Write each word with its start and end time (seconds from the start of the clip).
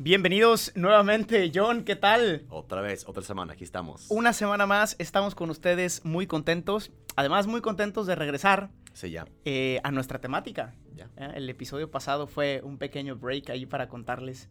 Bienvenidos 0.00 0.70
nuevamente, 0.76 1.50
John, 1.52 1.82
¿qué 1.82 1.96
tal? 1.96 2.44
Otra 2.50 2.80
vez, 2.82 3.04
otra 3.08 3.22
semana, 3.24 3.54
aquí 3.54 3.64
estamos. 3.64 4.06
Una 4.10 4.32
semana 4.32 4.64
más, 4.64 4.94
estamos 5.00 5.34
con 5.34 5.50
ustedes 5.50 6.04
muy 6.04 6.28
contentos, 6.28 6.92
además 7.16 7.48
muy 7.48 7.60
contentos 7.60 8.06
de 8.06 8.14
regresar 8.14 8.70
Sí, 8.92 9.10
ya. 9.10 9.26
eh, 9.44 9.80
a 9.82 9.90
nuestra 9.90 10.20
temática. 10.20 10.74
Ya. 10.94 11.10
Eh, 11.16 11.32
El 11.36 11.50
episodio 11.50 11.90
pasado 11.90 12.28
fue 12.28 12.60
un 12.62 12.78
pequeño 12.78 13.16
break 13.16 13.50
ahí 13.50 13.66
para 13.66 13.88
contarles 13.88 14.48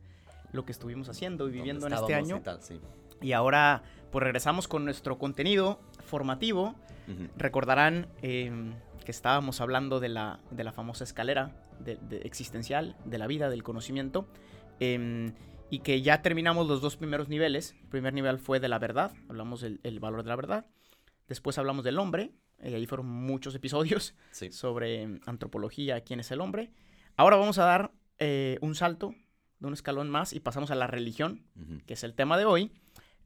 lo 0.52 0.66
que 0.66 0.73
estuvimos 0.73 1.07
haciendo 1.07 1.48
y 1.48 1.52
viviendo 1.52 1.88
en 1.88 1.93
¿Dónde 1.93 2.14
este 2.14 2.14
año. 2.16 2.38
y 2.38 2.41
tal? 2.41 2.61
Sí. 2.61 2.79
Y 3.21 3.32
ahora, 3.32 3.84
pues 4.11 4.23
regresamos 4.23 4.68
con 4.68 4.84
nuestro 4.84 5.18
contenido 5.18 5.79
formativo. 6.05 6.75
Recordarán 7.38 8.07
eh, 8.21 8.52
que 9.05 9.11
estábamos 9.11 9.61
hablando 9.61 10.02
de 10.02 10.09
la, 10.09 10.41
de 10.52 10.66
la 10.66 10.73
famosa 10.73 11.05
escalera 11.05 11.55
de- 11.79 11.95
de 11.95 12.18
existencial, 12.23 12.98
de 13.05 13.18
la 13.18 13.27
vida, 13.27 13.50
del 13.50 13.64
conocimiento, 13.64 14.27
em, 14.80 15.34
y 15.70 15.80
que 15.80 16.02
ya 16.02 16.21
terminamos 16.21 16.67
los 16.67 16.81
dos 16.81 16.95
primeros 16.95 17.27
niveles. 17.30 17.76
El 17.81 17.88
primer 17.90 18.13
nivel 18.13 18.40
fue 18.40 18.59
de 18.59 18.70
la 18.70 18.80
verdad, 18.80 19.13
hablamos 19.30 19.62
del 19.62 19.80
el 19.84 20.00
valor 20.00 20.23
de 20.23 20.30
la 20.30 20.36
verdad. 20.36 20.66
Después 21.27 21.58
hablamos 21.58 21.84
del 21.84 22.00
hombre, 22.00 22.31
y 22.63 22.73
ahí 22.73 22.86
fueron 22.86 23.08
muchos 23.08 23.53
episodios 23.55 24.16
Sí. 24.31 24.52
sobre 24.52 25.20
antropología, 25.26 26.02
quién 26.02 26.20
es 26.20 26.31
el 26.31 26.41
hombre. 26.41 26.72
Ahora 27.16 27.36
vamos 27.38 27.58
a 27.59 27.66
dar 27.66 27.91
eh, 28.20 28.58
un 28.62 28.76
salto 28.76 29.13
de 29.59 29.67
un 29.67 29.73
escalón 29.73 30.09
más 30.09 30.34
y 30.34 30.40
pasamos 30.40 30.72
a 30.72 30.76
la 30.76 30.88
religión, 30.88 31.44
Ujú. 31.55 31.80
que 31.86 31.94
es 31.95 32.03
el 32.03 32.14
tema 32.14 32.38
de 32.38 32.45
hoy, 32.45 32.72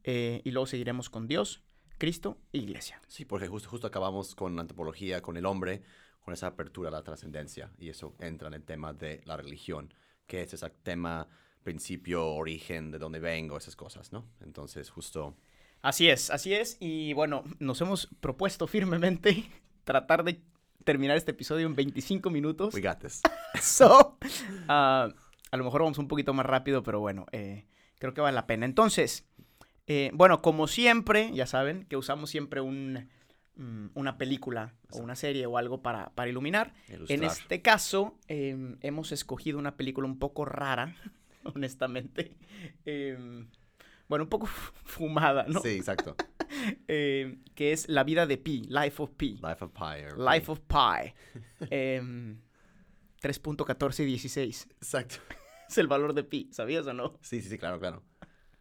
eh, 0.04 0.40
y 0.44 0.50
luego 0.50 0.66
seguiremos 0.66 1.10
con 1.10 1.28
Dios, 1.28 1.62
Cristo 1.98 2.38
e 2.52 2.58
Iglesia. 2.58 3.00
Sí, 3.06 3.24
porque 3.24 3.46
justo, 3.46 3.68
justo 3.68 3.86
acabamos 3.86 4.34
con 4.34 4.56
la 4.56 4.62
antropología, 4.62 5.22
con 5.22 5.36
el 5.36 5.46
hombre, 5.46 5.82
con 6.24 6.34
esa 6.34 6.48
apertura 6.48 6.88
a 6.88 6.92
la 6.92 7.02
trascendencia. 7.02 7.70
Y 7.78 7.88
eso 7.90 8.16
entra 8.18 8.48
en 8.48 8.54
el 8.54 8.64
tema 8.64 8.92
de 8.92 9.20
la 9.24 9.36
religión, 9.36 9.94
que 10.26 10.42
es 10.42 10.54
ese 10.54 10.68
tema, 10.82 11.28
principio, 11.62 12.26
origen, 12.26 12.90
de 12.90 12.98
dónde 12.98 13.20
vengo, 13.20 13.56
esas 13.56 13.76
cosas, 13.76 14.12
¿no? 14.12 14.26
Entonces, 14.40 14.90
justo... 14.90 15.36
Así 15.82 16.08
es, 16.08 16.30
así 16.30 16.54
es. 16.54 16.76
Y 16.80 17.12
bueno, 17.12 17.42
nos 17.58 17.80
hemos 17.80 18.08
propuesto 18.20 18.66
firmemente 18.66 19.44
tratar 19.84 20.24
de 20.24 20.40
terminar 20.84 21.16
este 21.16 21.32
episodio 21.32 21.66
en 21.66 21.74
25 21.74 22.30
minutos. 22.30 22.74
We 22.74 22.80
got 22.80 22.98
this. 23.00 23.22
So, 23.60 24.18
ah, 24.68 25.08
a 25.50 25.56
lo 25.56 25.64
mejor 25.64 25.82
vamos 25.82 25.98
un 25.98 26.08
poquito 26.08 26.32
más 26.32 26.46
rápido, 26.46 26.82
pero 26.82 27.00
bueno, 27.00 27.26
eh, 27.32 27.66
creo 27.98 28.14
que 28.14 28.20
vale 28.20 28.34
la 28.34 28.46
pena. 28.46 28.64
Entonces, 28.64 29.26
eh, 29.86 30.10
bueno, 30.14 30.42
como 30.42 30.66
siempre, 30.66 31.30
ya 31.32 31.46
saben 31.46 31.84
que 31.84 31.96
usamos 31.96 32.30
siempre 32.30 32.60
un, 32.60 33.08
mm, 33.56 33.88
una 33.94 34.18
película 34.18 34.74
o 34.90 34.98
una 34.98 35.14
serie 35.14 35.46
o 35.46 35.58
algo 35.58 35.82
para, 35.82 36.10
para 36.14 36.30
iluminar. 36.30 36.74
En 36.88 37.24
este 37.24 37.62
caso, 37.62 38.18
em, 38.28 38.76
hemos 38.80 39.12
escogido 39.12 39.58
una 39.58 39.76
película 39.76 40.06
un 40.06 40.18
poco 40.18 40.44
rara, 40.44 40.96
honestamente. 41.44 42.36
Em, 42.84 43.48
bueno, 44.08 44.24
un 44.24 44.30
poco 44.30 44.46
fumada, 44.84 45.46
¿no? 45.48 45.60
Sí, 45.60 45.70
exacto. 45.70 46.16
Em, 46.86 47.42
que 47.54 47.72
es 47.72 47.88
La 47.88 48.04
vida 48.04 48.26
de 48.26 48.36
Pi, 48.36 48.64
Life 48.68 49.02
of 49.02 49.12
Pi. 49.16 49.40
Life 49.42 49.64
of 49.64 49.72
Pi. 49.72 50.22
Life 50.22 50.52
of 50.52 50.60
Pi. 50.60 51.14
Em, 51.70 52.38
3.1416 53.22 54.66
Exacto. 54.72 55.16
es 55.66 55.78
el 55.78 55.86
valor 55.86 56.12
de 56.12 56.24
Pi, 56.24 56.50
¿sabías 56.52 56.86
o 56.86 56.92
no? 56.92 57.18
Sí, 57.22 57.40
sí, 57.40 57.48
sí, 57.48 57.56
claro, 57.56 57.80
claro. 57.80 58.02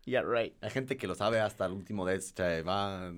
Yeah, 0.06 0.24
right. 0.24 0.56
Hay 0.62 0.72
gente 0.72 0.98
que 0.98 1.06
lo 1.06 1.16
sabe 1.16 1.40
hasta 1.42 1.66
el 1.66 1.74
último 1.74 2.06
de 2.06 2.16
este, 2.16 2.64
va... 2.64 3.14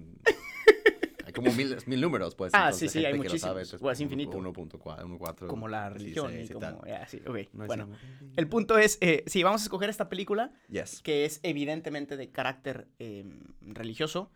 Hay 1.35 1.43
como 1.43 1.51
mil, 1.53 1.75
mil 1.85 2.01
números, 2.01 2.35
pues. 2.35 2.53
Ah, 2.53 2.71
sí, 2.71 2.87
sí, 2.87 3.05
hay 3.05 3.13
muchísimos. 3.15 3.53
pues, 3.55 3.75
Pues, 3.79 3.99
infinito. 3.99 4.37
1.4, 4.37 4.79
1.4. 5.05 5.47
Como 5.47 5.67
la 5.67 5.89
religión 5.89 6.31
y 6.33 6.37
16 6.37 6.49
y 6.49 6.53
como... 6.53 6.83
yeah, 6.85 7.07
sí, 7.07 7.21
No 7.25 7.35
es 7.63 7.67
bueno, 7.67 7.89
el 8.35 8.47
punto 8.47 8.77
es, 8.77 8.97
eh, 9.01 9.23
sí, 9.27 9.43
vamos 9.43 9.61
a 9.61 9.65
escoger 9.65 9.89
esta 9.89 10.09
película 10.09 10.51
Yes. 10.69 11.01
que 11.01 11.25
es 11.25 11.39
evidentemente 11.43 12.17
de 12.17 12.31
carácter 12.31 12.87
em, 12.99 13.39
religioso. 13.61 14.31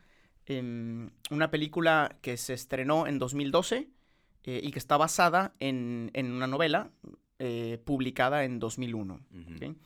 Em, 0.45 1.09
una 1.29 1.51
película 1.51 2.17
que 2.21 2.37
se 2.37 2.53
estrenó 2.53 3.05
en 3.05 3.19
2012 3.19 3.89
eh, 4.43 4.61
y 4.63 4.71
que 4.71 4.79
está 4.79 4.95
basada 4.95 5.53
en, 5.59 6.09
en 6.13 6.31
una 6.31 6.47
novela 6.47 6.91
eh, 7.39 7.81
publicada 7.83 8.45
en 8.45 8.59
2001. 8.59 9.19
Ujú. 9.31 9.55
¿ok? 9.55 9.77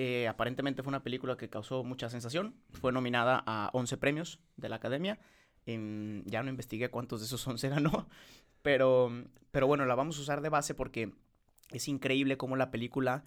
Eh, 0.00 0.28
aparentemente 0.28 0.82
fue 0.82 0.90
una 0.90 1.02
película 1.02 1.36
que 1.36 1.50
causó 1.50 1.82
mucha 1.84 2.08
sensación. 2.08 2.54
Fue 2.72 2.92
nominada 2.92 3.42
a 3.46 3.70
11 3.72 3.96
premios 3.98 4.40
de 4.56 4.68
la 4.68 4.76
Academia. 4.76 5.18
Em, 5.68 6.24
ya 6.24 6.42
no 6.42 6.48
investigué 6.48 6.88
cuántos 6.88 7.20
de 7.20 7.26
esos 7.26 7.46
11 7.46 7.68
ganó. 7.68 8.08
Pero, 8.62 9.10
pero 9.52 9.66
bueno, 9.68 9.86
la 9.86 9.94
vamos 9.94 10.18
a 10.18 10.20
usar 10.22 10.40
de 10.40 10.48
base 10.48 10.74
porque 10.74 11.12
es 11.70 11.86
increíble 11.86 12.36
cómo 12.36 12.56
la 12.56 12.70
película 12.72 13.22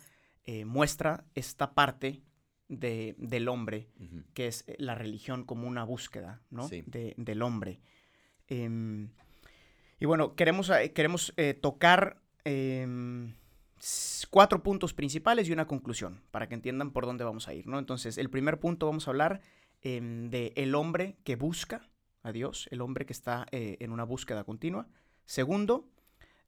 eh, 0.45 0.65
muestra 0.65 1.23
esta 1.35 1.73
parte 1.73 2.21
de- 2.67 3.15
del 3.17 3.47
hombre, 3.47 3.87
que 4.33 4.47
es 4.47 4.65
eh, 4.67 4.75
la 4.77 4.93
religión 4.93 5.45
como 5.45 5.67
una 5.69 5.83
búsqueda, 5.85 6.41
¿no? 6.49 6.67
Sí. 6.67 6.83
De- 6.85 7.13
del 7.17 7.41
hombre. 7.43 7.79
Em, 8.47 9.09
y 10.01 10.05
bueno, 10.05 10.35
queremos, 10.35 10.69
eh, 10.69 10.91
queremos 10.91 11.33
eh, 11.37 11.53
tocar 11.53 12.21
em, 12.43 13.33
cuatro 14.29 14.61
puntos 14.63 14.93
principales 14.93 15.47
y 15.47 15.53
una 15.53 15.65
conclusión, 15.65 16.21
para 16.31 16.47
que 16.49 16.55
entiendan 16.55 16.91
por 16.91 17.05
dónde 17.05 17.23
vamos 17.23 17.47
a 17.47 17.53
ir, 17.53 17.67
¿no? 17.67 17.79
Entonces, 17.79 18.17
el 18.17 18.29
primer 18.29 18.59
punto 18.59 18.85
vamos 18.87 19.07
a 19.07 19.11
hablar 19.11 19.41
em, 19.81 20.29
de 20.29 20.51
el 20.57 20.75
hombre 20.75 21.15
que 21.23 21.35
busca 21.37 21.87
a 22.23 22.31
Dios, 22.31 22.67
el 22.71 22.81
hombre 22.81 23.05
que 23.05 23.13
está 23.13 23.45
eh, 23.51 23.77
en 23.79 23.91
una 23.91 24.03
búsqueda 24.03 24.43
continua. 24.43 24.87
Segundo, 25.25 25.87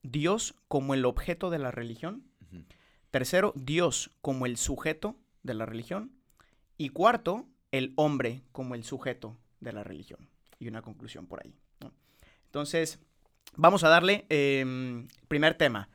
Dios 0.02 0.56
como 0.68 0.94
el 0.94 1.06
objeto 1.06 1.50
de 1.50 1.60
la 1.60 1.72
religión. 1.72 2.24
Tercero, 3.10 3.54
Dios 3.56 4.12
como 4.22 4.46
el 4.46 4.58
sujeto 4.58 5.18
de 5.44 5.54
la 5.54 5.66
religión. 5.66 6.12
Y 6.78 6.90
cuarto, 6.90 7.48
el 7.72 7.94
hombre 7.96 8.44
como 8.52 8.76
el 8.76 8.84
sujeto 8.84 9.38
de 9.60 9.74
la 9.74 9.84
religión. 9.84 10.30
Y 10.60 10.68
una 10.68 10.82
conclusión 10.82 11.28
por 11.28 11.44
ahí. 11.44 11.56
¿no? 11.80 11.92
Entonces, 12.46 13.00
vamos 13.56 13.84
a 13.84 13.90
darle 13.90 14.26
em, 14.30 15.08
primer 15.28 15.56
tema. 15.56 15.90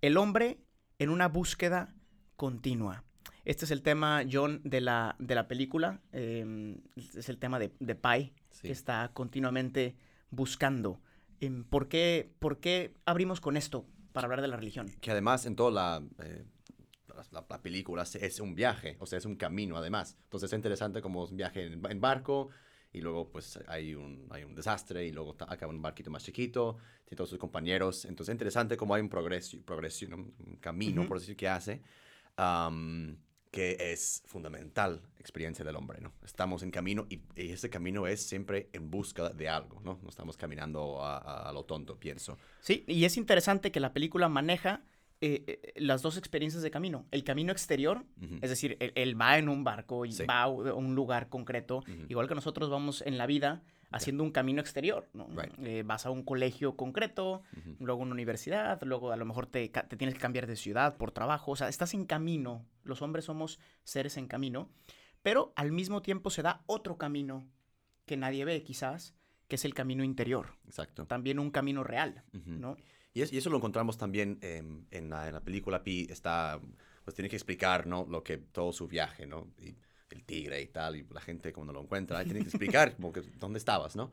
El 0.00 0.16
hombre 0.16 0.58
en 0.98 1.10
una 1.10 1.28
búsqueda 1.28 1.94
continua. 2.36 3.04
Este 3.44 3.64
es 3.64 3.70
el 3.70 3.82
tema, 3.82 4.22
John, 4.30 4.60
de 4.64 4.80
la, 4.80 5.16
de 5.18 5.34
la 5.34 5.48
película. 5.48 6.00
em, 6.12 6.76
es 6.96 7.28
el 7.28 7.38
tema 7.38 7.58
de, 7.58 7.72
de 7.80 7.94
Pi, 7.94 8.32
Sí. 8.50 8.62
que 8.68 8.72
está 8.72 9.10
continuamente 9.14 9.96
buscando. 10.30 11.00
Em, 11.40 11.64
¿por, 11.64 11.88
qué, 11.88 12.30
¿Por 12.38 12.58
qué 12.60 12.94
abrimos 13.06 13.40
con 13.40 13.56
esto 13.56 13.86
para 14.12 14.26
hablar 14.26 14.42
de 14.42 14.48
la 14.48 14.56
religión? 14.56 14.88
Que 15.00 15.10
además 15.10 15.46
en 15.46 15.56
toda 15.56 15.70
la, 15.70 16.02
eh, 16.22 16.44
la, 17.32 17.46
la 17.48 17.62
película 17.62 18.02
es 18.02 18.40
un 18.40 18.54
viaje, 18.54 18.96
o 19.00 19.06
sea, 19.06 19.18
es 19.18 19.24
un 19.24 19.36
camino 19.36 19.76
además. 19.76 20.16
Entonces 20.24 20.52
es 20.52 20.56
interesante 20.56 21.00
como 21.00 21.24
es 21.24 21.30
un 21.30 21.36
viaje 21.38 21.64
en, 21.66 21.84
en 21.86 22.00
barco 22.00 22.50
y 22.92 23.00
luego 23.00 23.30
pues 23.30 23.58
hay 23.68 23.94
un, 23.94 24.26
hay 24.30 24.42
un 24.44 24.54
desastre 24.54 25.06
y 25.06 25.12
luego 25.12 25.36
acaba 25.38 25.72
un 25.72 25.80
barquito 25.80 26.10
más 26.10 26.24
chiquito, 26.24 26.76
tiene 27.04 27.16
todos 27.16 27.30
sus 27.30 27.38
compañeros. 27.38 28.04
Entonces 28.04 28.32
es 28.32 28.34
interesante 28.34 28.76
como 28.76 28.94
hay 28.94 29.00
un 29.00 29.08
progreso, 29.08 29.56
progreso 29.64 30.06
¿no? 30.08 30.16
un 30.16 30.56
camino, 30.60 31.02
Ujú. 31.02 31.08
por 31.08 31.20
decir, 31.20 31.36
que 31.36 31.48
hace, 31.48 31.80
am, 32.36 33.16
que 33.50 33.76
es 33.92 34.22
fundamental 34.26 35.02
experiencia 35.18 35.64
del 35.64 35.76
hombre, 35.76 36.00
¿no? 36.00 36.12
Estamos 36.24 36.62
en 36.62 36.70
camino 36.70 37.06
y, 37.10 37.20
y 37.36 37.50
ese 37.50 37.68
camino 37.68 38.06
es 38.06 38.22
siempre 38.26 38.68
en 38.72 38.90
busca 38.90 39.30
de 39.30 39.48
algo, 39.48 39.80
¿no? 39.84 39.98
No 40.02 40.08
estamos 40.08 40.36
caminando 40.36 41.02
a, 41.02 41.18
a- 41.18 41.48
a 41.48 41.52
lo 41.52 41.64
tonto, 41.64 41.98
pienso. 41.98 42.38
Sí, 42.60 42.84
y 42.86 43.04
es 43.04 43.16
interesante 43.16 43.72
que 43.72 43.80
la 43.80 43.92
película 43.92 44.28
maneja 44.28 44.82
eh, 45.22 45.44
eh, 45.46 45.72
las 45.76 46.00
dos 46.00 46.16
experiencias 46.16 46.62
de 46.62 46.70
camino. 46.70 47.04
El 47.10 47.24
camino 47.24 47.52
exterior, 47.52 48.04
es 48.40 48.48
decir, 48.48 48.76
él, 48.80 48.92
él 48.94 49.20
va 49.20 49.36
en 49.36 49.48
un 49.50 49.64
barco 49.64 50.06
y 50.06 50.12
Sí. 50.12 50.24
va 50.24 50.42
a 50.44 50.48
un 50.48 50.94
lugar 50.94 51.28
concreto, 51.28 51.82
igual 52.08 52.26
que 52.28 52.34
nosotros 52.34 52.70
vamos 52.70 53.02
en 53.02 53.18
la 53.18 53.26
vida 53.26 53.62
haciendo 53.92 54.22
un 54.22 54.30
camino 54.30 54.60
exterior. 54.62 55.08
¿no? 55.12 55.26
Right. 55.36 55.52
Eh, 55.62 55.82
vas 55.84 56.06
a 56.06 56.10
un 56.10 56.22
colegio 56.22 56.76
concreto, 56.76 57.42
luego 57.80 58.00
una 58.00 58.12
universidad, 58.12 58.80
luego 58.84 59.10
a 59.12 59.16
lo 59.16 59.26
mejor 59.26 59.46
te, 59.46 59.68
te 59.68 59.96
tienes 59.98 60.14
que 60.14 60.20
cambiar 60.20 60.46
de 60.46 60.56
ciudad 60.56 60.96
por 60.96 61.10
trabajo, 61.10 61.50
o 61.50 61.56
sea, 61.56 61.68
estás 61.68 61.92
en 61.92 62.06
camino. 62.06 62.64
Los 62.90 63.00
hombres 63.00 63.24
somos 63.24 63.58
seres 63.84 64.18
en 64.18 64.26
camino, 64.26 64.68
pero 65.22 65.52
al 65.56 65.72
mismo 65.72 66.02
tiempo 66.02 66.28
se 66.28 66.42
da 66.42 66.62
otro 66.66 66.98
camino 66.98 67.46
que 68.04 68.18
nadie 68.18 68.44
ve 68.44 68.62
quizás, 68.62 69.14
que 69.48 69.56
es 69.56 69.64
el 69.64 69.72
camino 69.72 70.04
interior, 70.04 70.48
Exacto. 70.66 71.06
también 71.06 71.38
un 71.38 71.50
camino 71.50 71.82
real. 71.84 72.22
¿no? 72.44 72.76
Y, 73.14 73.22
es- 73.22 73.32
y 73.32 73.38
eso 73.38 73.48
lo 73.50 73.56
encontramos 73.56 73.96
también 73.96 74.38
em, 74.42 74.84
en, 74.90 75.08
la, 75.10 75.26
en 75.28 75.34
la 75.34 75.40
película. 75.40 75.82
Pi 75.82 76.06
está, 76.10 76.60
pues 77.04 77.14
tiene 77.14 77.28
que 77.28 77.36
explicar, 77.36 77.86
¿no? 77.86 78.06
Lo 78.08 78.22
que, 78.22 78.36
todo 78.38 78.72
su 78.72 78.86
viaje, 78.86 79.26
¿no? 79.26 79.48
Y 79.58 79.74
el 80.10 80.24
tigre 80.24 80.60
y 80.62 80.66
tal, 80.68 80.96
y 80.96 81.06
la 81.10 81.20
gente 81.20 81.52
cuando 81.52 81.72
lo 81.72 81.80
encuentra, 81.82 82.22
tiene 82.24 82.40
que 82.40 82.48
explicar 82.48 82.94
como 82.96 83.12
que, 83.12 83.22
dónde 83.38 83.58
estabas, 83.58 83.96
¿no? 83.96 84.10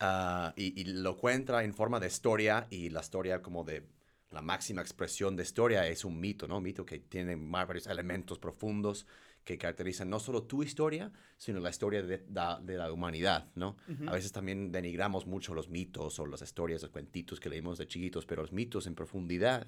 Ah, 0.00 0.52
y, 0.56 0.80
y 0.80 0.84
lo 0.84 1.10
encuentra 1.10 1.64
en 1.64 1.74
forma 1.74 1.98
de 1.98 2.06
historia 2.06 2.66
y 2.70 2.90
la 2.90 3.00
historia 3.00 3.42
como 3.42 3.64
de 3.64 3.84
la 4.30 4.42
máxima 4.42 4.82
expresión 4.82 5.36
de 5.36 5.42
historia 5.42 5.86
es 5.86 6.04
un 6.04 6.20
mito, 6.20 6.46
¿no? 6.46 6.58
Un 6.58 6.62
mito 6.64 6.84
que 6.84 6.98
tiene 6.98 7.36
varios 7.36 7.86
elementos 7.86 8.38
profundos 8.38 9.06
que 9.44 9.56
caracterizan 9.56 10.10
no 10.10 10.20
solo 10.20 10.42
tu 10.42 10.62
historia, 10.62 11.10
sino 11.38 11.60
la 11.60 11.70
historia 11.70 12.02
de, 12.02 12.22
la- 12.30 12.60
de 12.62 12.76
la 12.76 12.92
humanidad, 12.92 13.50
¿no? 13.54 13.76
A 14.06 14.12
veces 14.12 14.30
también 14.30 14.70
denigramos 14.70 15.26
mucho 15.26 15.54
los 15.54 15.70
mitos 15.70 16.18
o 16.18 16.26
las 16.26 16.42
historias, 16.42 16.82
los 16.82 16.90
cuentitos 16.90 17.40
que 17.40 17.48
leímos 17.48 17.78
de 17.78 17.86
chiquitos, 17.86 18.26
pero 18.26 18.42
los 18.42 18.52
mitos 18.52 18.86
en 18.86 18.94
profundidad 18.94 19.66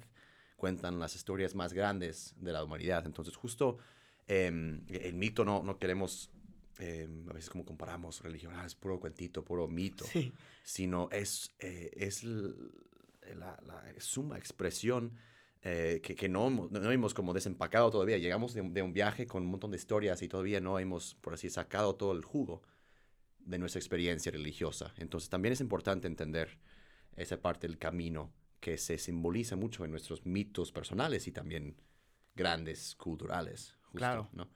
cuentan 0.55 0.99
las 0.99 1.15
historias 1.15 1.55
más 1.55 1.73
grandes 1.73 2.35
de 2.37 2.51
la 2.51 2.63
humanidad. 2.63 3.03
Entonces, 3.07 3.35
justo 3.35 3.79
em, 4.27 4.83
el 4.89 5.15
mito 5.15 5.43
no, 5.43 5.63
no 5.63 5.79
queremos, 5.79 6.29
em, 6.77 7.27
a 7.27 7.33
veces 7.33 7.49
como 7.49 7.65
comparamos 7.65 8.21
religión, 8.21 8.53
ah, 8.55 8.67
es 8.67 8.75
puro 8.75 8.99
cuentito, 8.99 9.43
puro 9.43 9.67
mito, 9.67 10.05
Sí. 10.05 10.31
sino 10.63 11.09
es, 11.11 11.49
eh, 11.57 11.89
es 11.95 12.23
la, 13.35 13.59
la 13.65 13.83
suma 13.99 14.37
expresión 14.37 15.13
eh, 15.63 15.99
que, 16.03 16.15
que 16.15 16.27
no, 16.27 16.47
hemos- 16.47 16.71
no 16.71 16.91
hemos 16.91 17.13
como 17.13 17.33
desempacado 17.33 17.91
todavía. 17.91 18.17
Llegamos 18.17 18.53
de, 18.53 18.61
un- 18.61 18.73
de 18.73 18.81
un 18.81 18.93
viaje 18.93 19.27
con 19.27 19.43
un 19.43 19.49
montón 19.51 19.71
de 19.71 19.77
historias 19.77 20.21
y 20.21 20.27
todavía 20.27 20.59
no 20.59 20.79
hemos, 20.79 21.15
por 21.15 21.33
así, 21.35 21.49
sacado 21.49 21.95
todo 21.95 22.11
el 22.13 22.23
jugo 22.25 22.63
de 23.39 23.57
nuestra 23.59 23.79
experiencia 23.79 24.31
religiosa. 24.31 24.93
Entonces 24.97 25.29
también 25.29 25.53
es 25.53 25.61
importante 25.61 26.07
entender 26.07 26.57
esa 27.15 27.41
parte 27.41 27.67
del 27.67 27.77
camino 27.77 28.31
que 28.59 28.77
se 28.77 28.97
simboliza 28.97 29.55
mucho 29.55 29.83
en 29.85 29.91
nuestros 29.91 30.25
mitos 30.25 30.71
personales 30.71 31.27
y 31.27 31.31
también 31.31 31.75
grandes 32.35 32.95
culturales. 32.95 33.75
justo, 33.83 33.97
Claro. 33.97 34.29
¿no? 34.33 34.47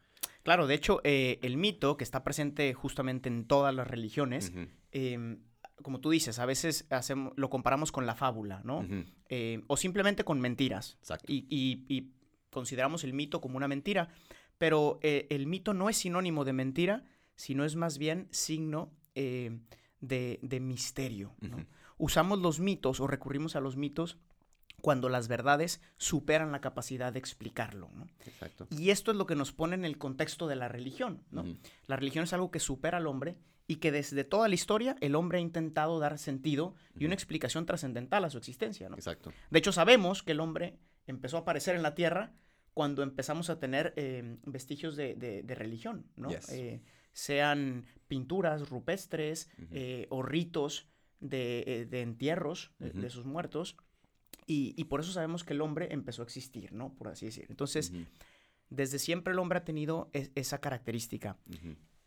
Claro, 0.44 0.68
de 0.68 0.76
hecho, 0.76 1.02
eh, 1.04 1.40
el 1.42 1.58
mito 1.58 1.98
que 1.98 2.04
está 2.04 2.24
presente 2.24 2.74
justamente 2.74 3.30
en 3.30 3.46
todas 3.46 3.74
las 3.76 3.88
religiones, 3.88 4.54
como 5.82 6.00
tú 6.00 6.10
dices, 6.10 6.40
a 6.40 6.46
veces 6.46 6.86
hacemos, 6.90 7.34
lo 7.36 7.50
comparamos 7.50 7.92
con 7.92 8.06
la 8.06 8.16
fábula, 8.16 8.62
¿no? 8.64 8.86
Eh, 9.30 9.64
o 9.68 9.78
simplemente 9.78 10.24
con 10.24 10.40
mentiras. 10.40 10.98
Exacto. 11.02 11.32
Y, 11.32 11.46
y- 11.50 11.86
y 11.94 12.12
consideramos 12.50 13.04
el 13.04 13.14
mito 13.14 13.42
como 13.42 13.58
una 13.58 13.68
mentira, 13.68 14.10
pero 14.58 15.00
eh, 15.02 15.28
el 15.30 15.48
mito 15.48 15.74
no 15.74 15.90
es 15.90 15.98
sinónimo 15.98 16.46
de 16.46 16.54
mentira, 16.54 17.04
sino 17.36 17.66
es 17.66 17.76
más 17.76 17.98
bien 17.98 18.28
signo 18.32 18.92
eh, 19.16 19.60
de, 20.00 20.40
de 20.42 20.60
misterio. 20.62 21.36
Usamos 21.98 22.40
los 22.40 22.60
mitos 22.60 23.00
o 23.02 23.08
recurrimos 23.08 23.56
a 23.56 23.60
los 23.60 23.76
mitos 23.76 24.18
cuando 24.82 25.10
las 25.10 25.28
verdades 25.28 25.82
superan 25.98 26.52
la 26.52 26.62
capacidad 26.62 27.12
de 27.12 27.20
explicarlo. 27.20 27.90
¿no? 27.94 28.08
Exacto. 28.26 28.68
Y 28.70 28.90
esto 28.92 29.12
es 29.12 29.18
lo 29.18 29.26
que 29.26 29.36
nos 29.36 29.52
pone 29.52 29.76
en 29.76 29.84
el 29.86 29.98
contexto 29.98 30.48
de 30.48 30.56
la 30.56 30.68
religión. 30.68 31.24
¿no? 31.32 31.44
La 31.88 31.96
religión 31.96 32.24
es 32.24 32.34
algo 32.34 32.52
que 32.52 32.60
supera 32.60 32.98
al 33.00 33.08
hombre 33.08 33.36
y 33.68 33.78
que 33.78 33.92
desde 33.92 34.24
toda 34.24 34.48
la 34.48 34.56
historia 34.56 34.96
el 35.02 35.16
hombre 35.16 35.40
ha 35.40 35.42
intentado 35.42 35.98
dar 36.00 36.18
sentido 36.20 36.76
y 36.98 37.06
una 37.06 37.14
explicación 37.16 37.66
trascendental 37.66 38.24
a 38.24 38.30
su 38.30 38.38
existencia. 38.38 38.90
¿no? 38.90 38.96
Exacto. 38.96 39.32
De 39.50 39.60
hecho, 39.60 39.72
sabemos 39.72 40.22
que 40.24 40.34
el 40.34 40.40
hombre 40.40 40.78
empezó 41.08 41.38
a 41.38 41.42
aparecer 41.42 41.76
en 41.76 41.82
la 41.84 41.96
tierra 41.96 42.34
cuando 42.74 43.02
empezamos 43.04 43.50
a 43.50 43.60
tener 43.60 43.94
eh, 43.96 44.38
vestigios 44.46 44.96
de, 44.96 45.16
de- 45.16 45.44
de 45.44 45.56
religión, 45.56 46.06
¿no? 46.16 46.30
Yes. 46.30 46.50
Eh, 46.50 46.82
sean 47.14 47.86
pinturas 48.08 48.70
rupestres 48.70 49.50
eh, 49.72 50.08
o 50.10 50.22
ritos 50.22 50.90
de, 51.22 51.88
de 51.90 52.02
entierros 52.02 52.72
de, 52.80 53.10
sus 53.10 53.26
muertos. 53.26 53.78
Y, 54.46 54.74
y 54.78 54.84
por 54.84 55.00
eso 55.00 55.12
sabemos 55.14 55.44
que 55.46 55.54
el 55.54 55.62
hombre 55.62 55.88
empezó 55.92 56.22
a 56.22 56.26
existir, 56.26 56.74
¿no? 56.74 56.94
Por 56.94 57.08
así 57.08 57.26
decir. 57.26 57.46
Entonces, 57.50 57.94
desde 58.70 59.00
siempre 59.00 59.32
el 59.34 59.40
hombre 59.40 59.60
ha 59.60 59.64
tenido 59.64 60.10
es- 60.14 60.32
esa 60.36 60.60
característica. 60.60 61.38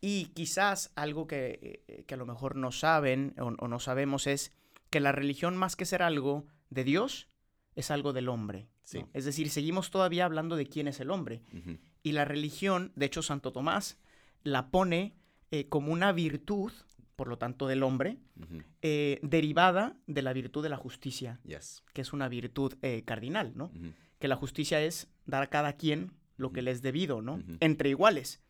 Y 0.00 0.26
quizás 0.26 0.92
algo 0.94 1.26
que, 1.26 1.82
eh, 1.88 2.04
que 2.06 2.14
a 2.14 2.16
lo 2.18 2.26
mejor 2.26 2.56
no 2.56 2.70
saben 2.72 3.34
o, 3.38 3.46
o 3.58 3.68
no 3.68 3.78
sabemos 3.80 4.26
es 4.26 4.52
que 4.90 5.00
la 5.00 5.12
religión, 5.12 5.56
más 5.56 5.76
que 5.76 5.84
ser 5.84 6.02
algo 6.02 6.46
de 6.70 6.84
Dios, 6.84 7.28
es 7.74 7.90
algo 7.90 8.12
del 8.12 8.28
hombre. 8.28 8.68
Es 9.12 9.24
decir, 9.24 9.50
seguimos 9.50 9.90
todavía 9.90 10.24
hablando 10.24 10.56
de 10.56 10.66
quién 10.66 10.88
es 10.88 10.98
el 11.00 11.10
hombre. 11.10 11.42
Y 12.02 12.12
la 12.12 12.24
religión, 12.24 12.92
de 12.96 13.06
hecho, 13.06 13.22
Santo 13.22 13.52
Tomás 13.52 13.98
la 14.44 14.70
pone 14.70 15.14
eh, 15.50 15.68
como 15.68 15.92
una 15.92 16.12
virtud, 16.12 16.72
por 17.16 17.28
lo 17.28 17.36
tanto, 17.38 17.66
del 17.66 17.82
hombre, 17.82 18.18
eh, 18.82 19.18
derivada 19.22 19.96
de 20.06 20.22
la 20.22 20.32
virtud 20.32 20.62
de 20.62 20.68
la 20.70 20.76
justicia, 20.76 21.40
Yes. 21.44 21.82
que 21.92 22.00
es 22.02 22.12
una 22.12 22.28
virtud 22.28 22.74
eh, 22.82 23.02
cardinal, 23.04 23.52
¿no? 23.56 23.70
Que 24.18 24.28
la 24.28 24.36
justicia 24.36 24.80
es 24.80 25.08
dar 25.26 25.42
a 25.42 25.46
cada 25.50 25.74
quien 25.74 26.12
lo 26.36 26.52
que 26.52 26.62
le 26.62 26.70
es 26.70 26.80
debido, 26.82 27.20
¿no? 27.20 27.42
Entre 27.60 27.90
iguales. 27.90 28.40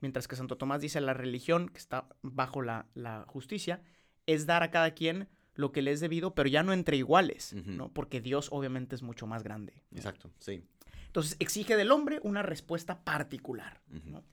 Mientras 0.00 0.28
que 0.28 0.36
Santo 0.36 0.56
Tomás 0.58 0.80
dice 0.80 1.00
la 1.00 1.14
religión, 1.14 1.68
que 1.68 1.78
está 1.78 2.08
bajo 2.22 2.62
la, 2.62 2.86
la 2.94 3.24
justicia, 3.26 3.82
es 4.26 4.46
dar 4.46 4.62
a 4.62 4.70
cada 4.70 4.92
quien 4.92 5.28
lo 5.54 5.72
que 5.72 5.80
le 5.82 5.90
es 5.92 6.00
debido, 6.00 6.34
pero 6.34 6.48
ya 6.48 6.62
no 6.62 6.72
entre 6.74 6.96
iguales, 6.98 7.54
Ujú. 7.54 7.70
¿no? 7.70 7.92
Porque 7.92 8.20
Dios 8.20 8.48
obviamente 8.52 8.94
es 8.94 9.02
mucho 9.02 9.26
más 9.26 9.42
grande. 9.42 9.82
¿no? 9.90 9.96
Exacto. 9.98 10.30
Sí. 10.38 10.62
Entonces 11.06 11.36
exige 11.38 11.76
del 11.76 11.92
hombre 11.92 12.20
una 12.22 12.42
respuesta 12.42 13.02
particular, 13.04 13.80
Ujú. 13.90 14.10
¿no? 14.10 14.24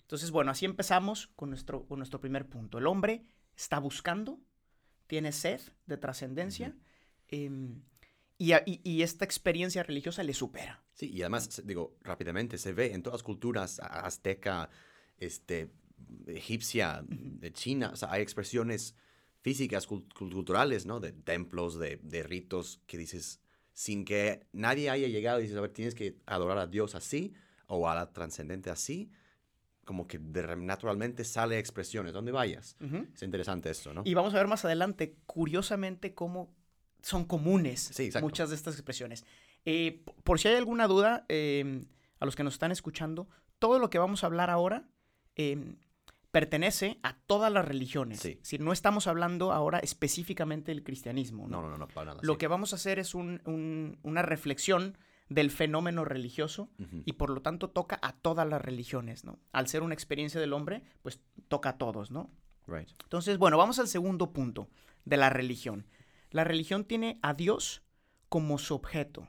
Entonces, 0.00 0.30
bueno, 0.32 0.50
así 0.50 0.64
empezamos 0.66 1.28
con 1.36 1.50
nuestro, 1.50 1.86
con 1.86 1.98
nuestro 1.98 2.20
primer 2.20 2.46
punto. 2.48 2.78
El 2.78 2.86
hombre 2.88 3.24
está 3.56 3.78
buscando, 3.78 4.40
tiene 5.06 5.30
sed 5.32 5.60
de 5.86 5.96
trascendencia, 5.96 6.74
em, 7.28 7.82
y, 8.36 8.52
y- 8.52 8.80
y 8.82 9.02
esta 9.02 9.24
experiencia 9.24 9.82
religiosa 9.84 10.22
le 10.24 10.34
supera. 10.34 10.82
Sí, 10.92 11.08
y 11.10 11.22
además, 11.22 11.62
digo, 11.64 11.96
rápidamente, 12.02 12.58
se 12.58 12.72
ve 12.72 12.92
en 12.92 13.02
todas 13.02 13.20
las 13.20 13.22
culturas, 13.22 13.80
azteca, 13.80 14.68
este, 15.18 15.70
egipcia, 16.26 17.04
de 17.08 17.52
China, 17.52 17.90
o 17.92 17.96
sea, 17.96 18.12
hay 18.12 18.22
expresiones 18.22 18.94
físicas, 19.40 19.88
cul- 19.88 20.06
culturales, 20.14 20.86
¿no? 20.86 21.00
De 21.00 21.12
templos, 21.12 21.78
de, 21.78 21.98
de 22.02 22.22
ritos, 22.22 22.80
que 22.86 22.96
dices, 22.98 23.40
sin 23.72 24.04
que 24.04 24.46
nadie 24.52 24.90
haya 24.90 25.08
llegado 25.08 25.38
y 25.40 25.42
dices, 25.42 25.56
a 25.56 25.60
ver, 25.60 25.70
tienes 25.70 25.94
que 25.94 26.16
adorar 26.26 26.58
a 26.58 26.66
Dios 26.66 26.94
así, 26.94 27.34
o 27.66 27.88
a 27.88 27.94
la 27.94 28.12
trascendente 28.12 28.70
así, 28.70 29.10
como 29.84 30.06
que 30.06 30.18
de 30.18 30.56
naturalmente 30.56 31.24
sale 31.24 31.58
expresiones, 31.58 32.12
donde 32.12 32.32
vayas. 32.32 32.76
Es 33.14 33.22
interesante 33.22 33.70
esto, 33.70 33.92
¿no? 33.92 34.02
Y 34.04 34.14
vamos 34.14 34.32
a 34.34 34.38
ver 34.38 34.46
más 34.46 34.64
adelante, 34.64 35.16
curiosamente, 35.26 36.14
cómo 36.14 36.54
son 37.02 37.24
comunes 37.26 37.90
Sí, 37.92 38.10
muchas 38.22 38.48
de 38.48 38.56
estas 38.56 38.74
expresiones. 38.74 39.26
Eh, 39.66 40.02
por 40.24 40.40
si 40.40 40.48
hay 40.48 40.54
alguna 40.54 40.86
duda, 40.86 41.26
eh, 41.28 41.84
a 42.18 42.24
los 42.24 42.34
que 42.34 42.44
nos 42.44 42.54
están 42.54 42.72
escuchando, 42.72 43.28
todo 43.58 43.78
lo 43.78 43.90
que 43.90 43.98
vamos 43.98 44.24
a 44.24 44.26
hablar 44.26 44.48
ahora 44.48 44.88
eh, 45.36 45.74
pertenece 46.30 46.98
a 47.02 47.16
todas 47.26 47.52
las 47.52 47.64
religiones. 47.64 48.20
Sí. 48.20 48.34
Decir, 48.34 48.60
no 48.60 48.72
estamos 48.72 49.06
hablando 49.06 49.52
ahora 49.52 49.78
específicamente 49.78 50.72
del 50.72 50.82
cristianismo. 50.82 51.46
¿no? 51.46 51.62
No, 51.62 51.68
no, 51.70 51.78
no, 51.78 51.88
para 51.88 52.06
nada. 52.06 52.20
Lo 52.22 52.32
sí. 52.34 52.38
que 52.38 52.48
vamos 52.48 52.72
a 52.72 52.76
hacer 52.76 52.98
es 52.98 53.14
un- 53.14 53.40
un- 53.44 53.98
una 54.02 54.22
reflexión 54.22 54.98
del 55.28 55.50
fenómeno 55.50 56.04
religioso 56.04 56.68
y 57.06 57.14
por 57.14 57.30
lo 57.30 57.40
tanto 57.40 57.70
toca 57.70 57.98
a 58.02 58.12
todas 58.12 58.46
las 58.46 58.60
religiones, 58.60 59.24
¿no? 59.24 59.38
Al 59.52 59.68
ser 59.68 59.82
una 59.82 59.94
experiencia 59.94 60.38
del 60.38 60.52
hombre, 60.52 60.82
pues 61.02 61.18
toca 61.48 61.70
a 61.70 61.78
todos, 61.78 62.10
¿no? 62.10 62.30
Right. 62.66 62.90
Entonces, 63.04 63.38
bueno, 63.38 63.56
vamos 63.56 63.78
al 63.78 63.88
segundo 63.88 64.32
punto 64.34 64.68
de 65.06 65.16
la 65.16 65.30
religión. 65.30 65.86
La 66.30 66.44
religión 66.44 66.84
tiene 66.84 67.18
a 67.22 67.32
Dios 67.32 67.82
como 68.28 68.58
su 68.58 68.74
objeto. 68.74 69.28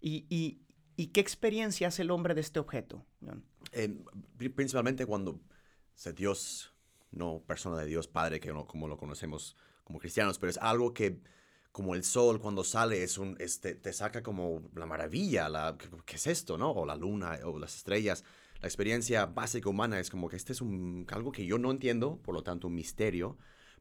¿Y, 0.00 0.26
y- 0.28 0.62
y 0.96 1.08
qué 1.08 1.20
experiencia 1.20 1.88
hace 1.88 2.02
el 2.02 2.10
hombre 2.10 2.34
de 2.34 2.40
este 2.40 2.58
objeto? 2.58 3.04
Eh, 3.72 3.94
pri- 4.36 4.48
principalmente 4.50 5.06
cuando 5.06 5.40
se 5.94 6.12
Dios, 6.12 6.72
no 7.10 7.42
persona 7.46 7.78
de 7.78 7.86
Dios 7.86 8.08
Padre, 8.08 8.40
que 8.40 8.52
no, 8.52 8.66
como 8.66 8.88
lo 8.88 8.96
conocemos 8.96 9.56
como 9.84 9.98
cristianos, 9.98 10.38
pero 10.38 10.50
es 10.50 10.58
algo 10.58 10.94
que, 10.94 11.20
como 11.72 11.94
el 11.94 12.04
sol 12.04 12.40
cuando 12.40 12.64
sale, 12.64 13.02
es 13.02 13.18
un, 13.18 13.36
este, 13.40 13.74
te 13.74 13.92
saca 13.92 14.22
como 14.22 14.62
la 14.74 14.86
maravilla, 14.86 15.48
la, 15.48 15.76
¿qué, 15.78 15.88
qué 16.04 16.16
es 16.16 16.26
esto, 16.26 16.56
no? 16.56 16.70
O 16.72 16.86
la 16.86 16.96
luna, 16.96 17.38
o 17.44 17.58
las 17.58 17.76
estrellas. 17.76 18.24
La 18.60 18.68
experiencia 18.68 19.26
básica 19.26 19.68
humana 19.68 20.00
es 20.00 20.08
como 20.10 20.28
que 20.28 20.36
este 20.36 20.52
es 20.52 20.60
un, 20.62 21.06
algo 21.10 21.32
que 21.32 21.44
yo 21.44 21.58
no 21.58 21.70
entiendo, 21.70 22.18
por 22.22 22.34
lo 22.34 22.42
tanto 22.42 22.68
un 22.68 22.74
misterio, 22.74 23.36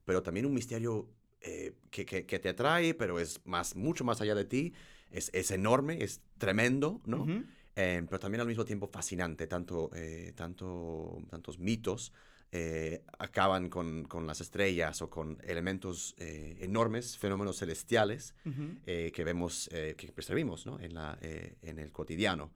pero 0.06 0.22
también 0.24 0.46
un 0.46 0.54
misterio 0.54 1.08
eh, 1.42 1.74
que, 1.90 2.06
que- 2.06 2.26
que 2.26 2.40
te 2.40 2.50
atrae, 2.50 2.94
pero 2.94 3.20
es 3.20 3.40
más, 3.46 3.76
mucho 3.76 4.04
más 4.04 4.20
allá 4.22 4.36
de 4.36 4.46
ti, 4.46 4.74
es, 5.14 5.30
es 5.34 5.52
enorme, 5.52 6.04
es 6.04 6.22
tremendo, 6.38 7.02
¿no? 7.06 7.22
Ujú. 7.24 7.44
Eh, 7.76 8.04
pero 8.08 8.20
también 8.20 8.42
al 8.42 8.48
mismo 8.48 8.66
tiempo 8.66 8.88
fascinante. 8.88 9.48
Tanto, 9.48 9.90
eh, 9.96 10.34
tanto, 10.36 11.18
tantos 11.30 11.58
mitos 11.58 12.12
eh, 12.52 13.04
acaban 13.18 13.70
con, 13.70 14.04
con 14.04 14.28
las 14.28 14.42
estrellas 14.42 15.02
o 15.02 15.10
con 15.10 15.40
elementos 15.44 16.14
eh, 16.20 16.58
enormes, 16.62 17.18
fenómenos 17.18 17.58
celestiales 17.58 18.36
Ujú. 18.46 18.78
eh, 18.86 19.12
que 19.14 19.24
vemos, 19.24 19.70
eh, 19.72 19.96
que 19.98 20.12
percibimos 20.12 20.66
¿no? 20.66 20.80
en, 20.80 20.94
la, 20.94 21.18
eh, 21.22 21.56
en 21.62 21.80
el 21.80 21.92
cotidiano. 21.92 22.52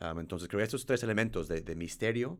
Um, 0.00 0.20
entonces 0.20 0.48
creo 0.48 0.58
que 0.58 0.64
estos 0.64 0.86
tres 0.86 1.02
elementos 1.02 1.48
de, 1.48 1.62
de 1.62 1.74
misterio, 1.74 2.38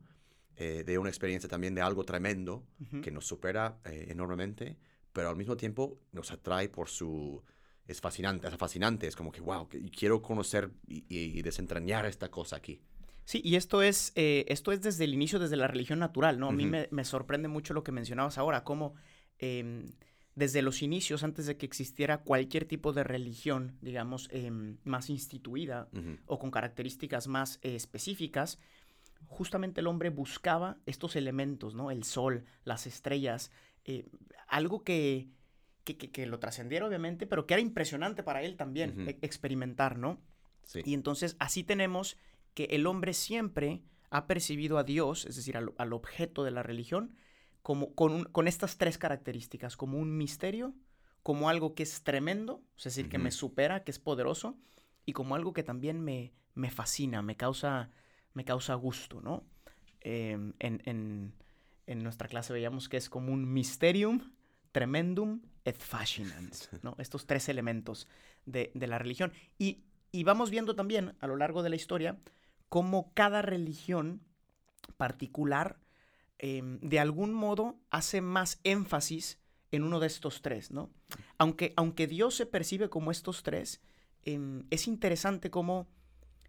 eh, 0.57 0.85
de 0.85 0.99
una 0.99 1.09
experiencia 1.09 1.49
también 1.49 1.75
de 1.75 1.81
algo 1.81 2.05
tremendo 2.05 2.65
Ujú. 2.81 3.01
que 3.01 3.11
nos 3.11 3.27
supera 3.27 3.79
enormemente, 3.85 4.77
pero 5.13 5.29
al 5.31 5.37
mismo 5.37 5.57
tiempo 5.57 5.99
nos 6.13 6.31
atrae 6.31 6.69
por 6.69 6.89
su... 6.89 7.43
Es 7.87 8.01
fascinante, 8.01 8.49
es 8.49 8.57
fascinante, 8.57 9.07
es 9.07 9.17
como 9.17 9.31
que, 9.31 9.41
wow, 9.41 9.69
que 9.69 9.83
quiero 9.91 10.23
conocer 10.23 10.71
y, 10.87 11.43
desentrañar 11.43 12.07
esta 12.07 12.31
cosa 12.31 12.57
aquí. 12.57 12.81
Sí, 13.25 13.41
y 13.45 13.57
esto 13.57 13.83
es, 13.83 14.13
eh, 14.17 14.45
esto 14.49 14.73
es 14.73 14.83
desde 14.83 15.05
el 15.05 15.15
inicio, 15.15 15.39
desde 15.39 15.57
la 15.57 15.67
religión 15.67 15.99
natural, 15.99 16.39
¿no? 16.39 16.49
A 16.49 16.53
mí 16.53 16.67
me, 16.67 16.89
me 16.91 17.05
sorprende 17.05 17.49
mucho 17.49 17.75
lo 17.75 17.83
que 17.83 17.93
mencionabas 17.93 18.39
ahora, 18.39 18.65
cómo 18.65 18.95
em, 19.39 19.87
desde 20.35 20.63
los 20.63 20.83
inicios, 20.83 21.23
antes 21.23 21.47
de 21.47 21.57
que 21.57 21.67
existiera 21.67 22.19
cualquier 22.19 22.65
tipo 22.65 22.93
de 22.93 23.05
religión, 23.05 23.77
digamos, 23.81 24.29
em, 24.33 24.79
más 24.85 25.09
instituida 25.11 25.89
o 26.27 26.39
con 26.39 26.51
características 26.51 27.29
más 27.29 27.61
eh, 27.63 27.77
específicas, 27.77 28.59
justamente 29.27 29.81
el 29.81 29.87
hombre 29.87 30.11
buscaba 30.11 30.79
estos 30.87 31.17
elementos, 31.17 31.75
¿no? 31.75 31.91
El 31.91 32.05
sol, 32.05 32.45
las 32.65 32.87
estrellas, 32.87 33.51
eh, 33.85 34.07
algo 34.49 34.83
que, 34.83 35.29
que, 35.85 35.97
que- 35.97 36.11
que 36.11 36.27
lo 36.27 36.39
trascendiera 36.39 36.87
obviamente, 36.87 37.27
pero 37.27 37.47
que 37.47 37.55
era 37.55 37.61
impresionante 37.61 38.23
para 38.23 38.43
él 38.43 38.57
también 38.57 38.91
e- 39.09 39.19
experimentar, 39.23 39.99
¿no? 39.99 40.21
Sí. 40.65 40.81
Y 40.85 40.95
entonces 40.95 41.37
así 41.39 41.63
tenemos 41.65 42.17
que 42.55 42.65
el 42.65 42.87
hombre 42.87 43.13
siempre 43.13 43.83
ha 44.11 44.27
percibido 44.27 44.79
a 44.79 44.85
Dios, 44.85 45.27
es 45.27 45.37
decir, 45.37 45.57
al, 45.57 45.73
al 45.77 45.93
objeto 45.93 46.45
de 46.45 46.51
la 46.53 46.63
religión, 46.63 47.15
como, 47.63 47.95
con, 47.95 48.13
un- 48.13 48.25
con 48.25 48.49
estas 48.49 48.79
tres 48.79 48.97
características, 48.99 49.77
como 49.77 49.99
un 49.99 50.17
misterio, 50.17 50.75
como 51.23 51.49
algo 51.49 51.75
que 51.75 51.83
es 51.83 52.03
tremendo, 52.03 52.63
es 52.77 52.85
decir, 52.85 53.09
que 53.09 53.19
me 53.19 53.31
supera, 53.31 53.83
que 53.85 53.91
es 53.91 53.99
poderoso, 53.99 54.57
y 55.07 55.13
como 55.13 55.35
algo 55.35 55.53
que 55.53 55.63
también 55.63 56.01
me, 56.01 56.33
me 56.55 56.71
fascina, 56.71 57.23
me 57.23 57.37
causa, 57.37 57.91
me 58.35 58.45
causa 58.45 58.75
gusto, 58.75 59.21
¿no? 59.21 59.45
Em, 60.01 60.53
en, 60.59 60.83
en- 60.85 61.33
en 61.87 62.03
nuestra 62.03 62.29
clase 62.29 62.53
veíamos 62.53 62.89
que 62.89 62.97
es 62.99 63.09
como 63.11 63.33
un 63.33 63.51
mysterium, 63.53 64.33
tremendum 64.73 65.41
et 65.65 65.77
fascinans, 65.77 66.69
¿no? 66.83 66.95
Estos 66.99 67.27
tres 67.27 67.49
elementos 67.49 68.07
de, 68.47 68.71
de 68.75 68.87
la 68.87 68.99
religión. 68.99 69.33
Y, 69.59 69.85
y 70.13 70.25
vamos 70.25 70.51
viendo 70.51 70.75
también 70.75 71.17
a 71.21 71.27
lo 71.27 71.37
largo 71.37 71.63
de 71.63 71.71
la 71.71 71.77
historia 71.77 72.19
cómo 72.69 73.13
cada 73.15 73.43
religión 73.43 74.21
particular 74.97 75.79
em, 76.39 76.79
de 76.81 77.01
algún 77.01 77.33
modo 77.33 77.79
hace 77.91 78.21
más 78.21 78.61
énfasis 78.65 79.39
en 79.71 79.83
uno 79.83 80.01
de 80.01 80.07
estos 80.07 80.43
tres, 80.43 80.71
¿no? 80.71 80.91
Aunque, 81.39 81.73
aunque 81.77 82.07
Dios 82.07 82.35
se 82.35 82.47
percibe 82.47 82.89
como 82.89 83.11
estos 83.11 83.43
tres, 83.43 83.81
em, 84.25 84.65
es 84.71 84.87
interesante 84.87 85.51
cómo 85.51 85.89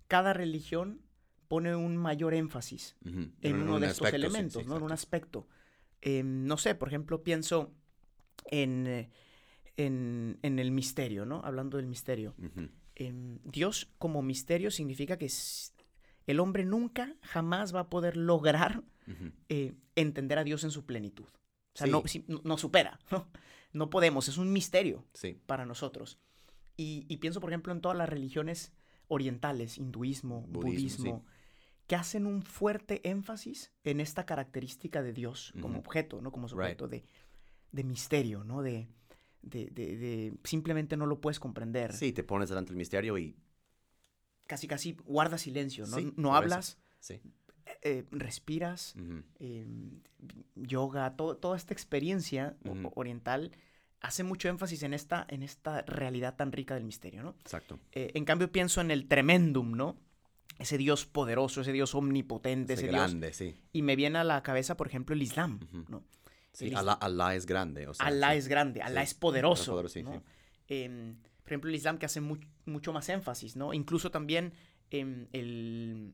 cada 0.08 0.34
religión 0.34 1.02
pone 1.48 1.76
un 1.76 1.98
mayor 1.98 2.34
énfasis 2.34 2.96
en 3.06 3.56
uno 3.62 3.76
un 3.76 3.82
de 3.82 3.88
estos 3.88 4.08
aspecto, 4.08 4.28
elementos, 4.28 4.64
sí, 4.64 4.68
¿no? 4.70 4.78
En 4.78 4.84
un 4.84 4.92
aspecto. 4.92 5.48
Em, 6.02 6.46
no 6.46 6.58
sé, 6.58 6.76
por 6.76 6.88
ejemplo, 6.88 7.24
pienso 7.24 7.72
en, 8.52 8.88
eh, 8.88 9.10
en, 9.78 10.40
en 10.42 10.60
el 10.60 10.72
misterio, 10.72 11.26
¿no? 11.26 11.42
Hablando 11.44 11.78
del 11.78 11.88
misterio. 11.88 12.36
Em, 12.96 13.40
Dios 13.44 13.90
como 13.98 14.22
misterio 14.22 14.72
significa 14.72 15.18
que 15.18 15.30
el 16.28 16.40
hombre 16.40 16.66
nunca, 16.66 17.16
jamás 17.22 17.76
va 17.76 17.82
a 17.82 17.90
poder 17.90 18.18
lograr 18.18 18.84
eh, 19.50 19.74
entender 19.96 20.40
a 20.40 20.44
Dios 20.44 20.64
en 20.64 20.72
su 20.72 20.86
plenitud. 20.86 21.26
O 21.26 21.78
sea, 21.78 21.86
Sí. 21.88 21.92
no, 21.92 22.04
sí, 22.06 22.26
no- 22.28 22.42
no 22.44 22.58
supera, 22.58 23.00
¿no? 23.12 23.28
No 23.74 23.90
podemos, 23.90 24.28
es 24.30 24.38
un 24.38 24.52
misterio 24.54 25.06
Sí. 25.14 25.38
para 25.46 25.66
nosotros. 25.66 26.18
Y, 26.78 27.06
y 27.10 27.18
pienso, 27.18 27.40
por 27.42 27.50
ejemplo, 27.52 27.72
en 27.74 27.82
todas 27.82 27.98
las 27.98 28.10
religiones 28.10 28.72
orientales, 29.08 29.78
hinduismo, 29.78 30.42
Budismo, 30.48 30.62
budismo, 30.72 31.26
que 31.86 31.96
hacen 31.96 32.26
un 32.26 32.42
fuerte 32.42 33.08
énfasis 33.08 33.72
en 33.84 34.00
esta 34.00 34.26
característica 34.26 35.04
de 35.04 35.14
Dios 35.14 35.54
como 35.62 35.78
objeto, 35.80 36.20
¿no? 36.22 36.32
Como 36.32 36.48
Right. 36.48 36.52
sujeto 36.58 36.88
de, 36.88 37.06
de 37.76 37.84
misterio, 37.84 38.44
¿no? 38.44 38.62
De, 38.62 38.88
de, 39.42 39.68
de- 39.68 39.98
de- 39.98 40.34
simplemente 40.44 40.98
no 40.98 41.06
lo 41.06 41.20
puedes 41.22 41.40
comprender. 41.40 41.94
Sí, 41.94 42.12
te 42.14 42.24
pones 42.24 42.50
delante 42.50 42.70
del 42.70 42.78
misterio 42.78 43.18
y 43.18 43.36
Casi, 44.48 44.68
casi 44.68 44.96
guarda 45.06 45.40
silencio, 45.40 45.88
¿no? 45.88 45.98
Sí, 45.98 46.14
no 46.18 46.36
hablas, 46.36 46.78
sí. 47.00 47.20
eh, 47.82 48.06
respiras, 48.12 48.94
Ujú. 48.96 49.24
eh, 49.40 49.66
yoga, 50.56 51.16
todo- 51.16 51.36
toda 51.38 51.58
esta 51.58 51.74
experiencia 51.74 52.56
oriental 52.94 53.52
hace 54.02 54.24
mucho 54.24 54.48
énfasis 54.48 54.84
en 54.84 54.94
esta, 54.94 55.26
en 55.30 55.42
esta 55.42 55.82
realidad 55.82 56.36
tan 56.36 56.52
rica 56.52 56.76
del 56.76 56.84
misterio, 56.84 57.24
¿no? 57.24 57.32
Exacto. 57.42 57.80
Eh, 57.92 58.12
en 58.14 58.24
cambio 58.24 58.52
pienso 58.52 58.82
en 58.82 58.92
el 58.92 59.08
tremendum, 59.08 59.72
¿no? 59.72 59.98
Ese 60.60 60.78
Dios 60.78 61.08
poderoso, 61.08 61.62
ese 61.62 61.72
Dios 61.72 61.96
omnipotente, 61.96 62.74
Ese 62.74 62.84
ese 62.84 62.92
Dios... 62.92 63.02
grande, 63.12 63.34
sí. 63.34 63.56
Y 63.74 63.82
me 63.82 63.96
viene 63.96 64.20
a 64.20 64.24
la 64.24 64.44
cabeza, 64.44 64.78
por 64.78 64.86
ejemplo, 64.88 65.16
el 65.16 65.24
Islam. 65.24 65.60
¿no? 65.90 66.04
Sí, 66.56 66.74
Alá, 66.74 66.94
Alá 66.94 67.36
es 67.36 67.46
grande. 67.46 67.88
O 67.88 67.94
sea, 67.94 68.06
Alá 68.08 68.32
sí. 68.32 68.38
es 68.40 68.48
grande, 68.48 68.82
Alá 68.82 69.02
Sí, 69.02 69.08
es 69.10 69.14
poderoso. 69.14 69.84
¿no? 70.04 70.24
Em, 70.68 71.16
por 71.44 71.48
ejemplo, 71.52 71.70
el 71.70 71.76
Islam 71.76 71.98
que 72.00 72.06
hace 72.08 72.22
mu- 72.22 72.38
mucho 72.66 72.92
más 72.94 73.08
énfasis, 73.10 73.56
¿no? 73.56 73.74
Incluso 73.74 74.10
también 74.10 74.54
em, 74.90 75.28
el, 75.34 76.14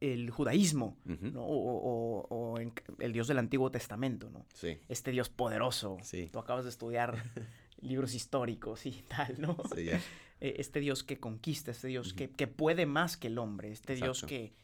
el 0.00 0.30
judaísmo. 0.30 0.96
¿no? 1.04 1.42
O, 1.44 1.80
o- 2.22 2.26
o 2.28 2.58
en- 2.60 2.72
el 3.00 3.12
Dios 3.12 3.28
del 3.28 3.38
Antiguo 3.38 3.70
Testamento, 3.70 4.30
¿no? 4.30 4.46
Sí, 4.54 4.78
Este 4.88 5.10
Dios 5.10 5.28
poderoso. 5.28 5.98
Tú 6.32 6.38
acabas 6.38 6.64
de 6.64 6.70
estudiar 6.70 7.22
libros 7.80 8.14
históricos 8.14 8.86
y 8.86 9.02
tal, 9.08 9.40
¿no? 9.40 9.56
Eh, 10.42 10.54
Este 10.58 10.80
Dios 10.80 11.04
que 11.04 11.20
conquista, 11.20 11.70
este 11.70 11.88
Dios 11.88 12.14
que, 12.14 12.30
que 12.30 12.46
puede 12.46 12.86
más 12.86 13.18
que 13.18 13.26
el 13.26 13.36
hombre, 13.36 13.70
este 13.72 13.94
Dios 13.94 14.22
Exacto. 14.22 14.26
que, 14.28 14.54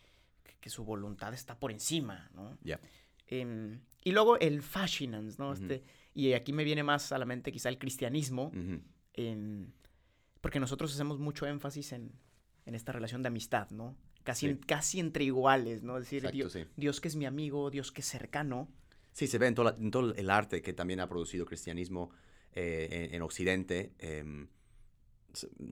que- 0.43 0.57
que 0.59 0.71
su 0.71 0.85
voluntad 0.87 1.35
está 1.35 1.59
por 1.59 1.71
encima, 1.71 2.31
¿no? 2.35 2.57
Em, 3.27 3.81
y 4.05 4.13
luego 4.13 4.39
el 4.39 4.63
fascinans, 4.63 5.39
¿no? 5.39 5.53
Este, 5.53 5.83
y 6.15 6.33
aquí 6.33 6.53
me 6.53 6.65
viene 6.65 6.83
más 6.83 7.11
a 7.13 7.19
la 7.19 7.25
mente 7.25 7.51
quizá 7.53 7.69
el 7.69 7.79
cristianismo, 7.79 8.53
em, 9.15 9.73
porque 10.41 10.61
nosotros 10.61 10.93
hacemos 10.95 11.19
mucho 11.19 11.47
énfasis 11.47 11.93
en, 11.93 12.13
en 12.67 12.75
esta 12.75 12.93
relación 12.93 13.23
de 13.23 13.29
amistad, 13.29 13.69
¿no? 13.71 13.97
Casi, 14.23 14.47
Sí. 14.47 14.53
en- 14.53 14.59
casi 14.59 15.01
entre 15.01 15.25
iguales, 15.25 15.83
¿no? 15.83 15.97
Es 15.99 16.05
decir, 16.05 16.19
Exacto, 16.19 16.37
Dios, 16.37 16.53
sí. 16.53 16.65
Dios 16.77 17.01
que 17.01 17.09
es 17.09 17.17
mi 17.17 17.27
amigo, 17.27 17.71
Dios 17.71 17.93
que 17.93 18.01
es 18.01 18.07
cercano. 18.09 18.69
Sí, 19.13 19.27
se 19.27 19.39
ve 19.39 19.47
en, 19.47 19.55
toda 19.55 19.73
la- 19.73 19.79
en 19.79 19.91
todo 19.91 20.15
el 20.15 20.31
arte 20.31 20.63
que 20.63 20.73
también 20.73 21.01
ha 21.01 21.09
producido 21.09 21.47
cristianismo 21.47 22.11
eh, 22.53 23.09
en, 23.11 23.15
en 23.17 23.23
Occidente. 23.23 23.93
em, 23.99 24.49